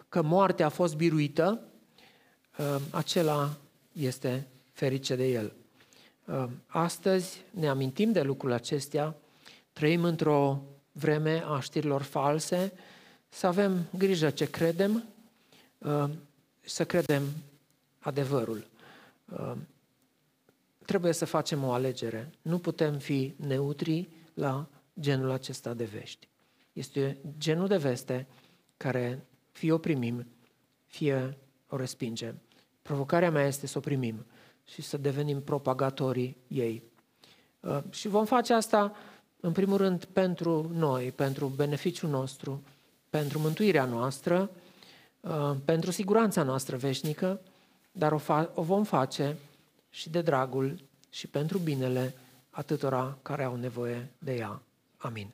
că 0.08 0.22
moartea 0.22 0.66
a 0.66 0.68
fost 0.68 0.96
biruită, 0.96 1.60
ă, 2.58 2.80
acela 2.90 3.56
este 3.92 4.48
ferice 4.72 5.16
de 5.16 5.26
el. 5.26 5.52
Ă, 6.28 6.50
astăzi 6.66 7.44
ne 7.50 7.68
amintim 7.68 8.12
de 8.12 8.22
lucrul 8.22 8.52
acestea, 8.52 9.16
trăim 9.72 10.04
într-o 10.04 10.62
vreme 10.92 11.44
a 11.46 11.60
știrilor 11.60 12.02
false, 12.02 12.72
să 13.30 13.46
avem 13.46 13.86
grijă 13.96 14.30
ce 14.30 14.50
credem, 14.50 15.04
ă, 15.84 16.10
să 16.60 16.84
credem 16.84 17.22
adevărul. 17.98 18.66
Trebuie 20.84 21.12
să 21.12 21.24
facem 21.24 21.64
o 21.64 21.72
alegere. 21.72 22.30
Nu 22.42 22.58
putem 22.58 22.98
fi 22.98 23.34
neutri 23.36 24.08
la 24.34 24.68
genul 25.00 25.30
acesta 25.30 25.74
de 25.74 25.84
vești. 25.84 26.28
Este 26.72 27.18
genul 27.38 27.66
de 27.66 27.76
veste 27.76 28.26
care 28.76 29.26
fie 29.52 29.72
o 29.72 29.78
primim, 29.78 30.26
fie 30.86 31.38
o 31.68 31.76
respingem. 31.76 32.40
Provocarea 32.82 33.30
mea 33.30 33.46
este 33.46 33.66
să 33.66 33.78
o 33.78 33.80
primim 33.80 34.26
și 34.64 34.82
să 34.82 34.96
devenim 34.96 35.42
propagatorii 35.42 36.36
ei. 36.48 36.82
Uh, 37.60 37.78
și 37.90 38.08
vom 38.08 38.24
face 38.24 38.52
asta, 38.52 38.96
în 39.40 39.52
primul 39.52 39.76
rând, 39.76 40.04
pentru 40.04 40.70
noi, 40.72 41.12
pentru 41.12 41.46
beneficiul 41.46 42.10
nostru, 42.10 42.62
pentru 43.10 43.38
mântuirea 43.38 43.84
noastră, 43.84 44.50
uh, 45.20 45.56
pentru 45.64 45.90
siguranța 45.90 46.42
noastră 46.42 46.76
veșnică, 46.76 47.40
dar 47.92 48.12
o, 48.12 48.18
fa- 48.18 48.54
o 48.54 48.62
vom 48.62 48.84
face 48.84 49.36
și 49.90 50.10
de 50.10 50.22
dragul 50.22 50.88
și 51.10 51.26
pentru 51.26 51.58
binele 51.58 52.14
atâtora 52.50 53.18
care 53.22 53.44
au 53.44 53.56
nevoie 53.56 54.10
de 54.18 54.34
ea. 54.34 54.62
Amin. 54.96 55.30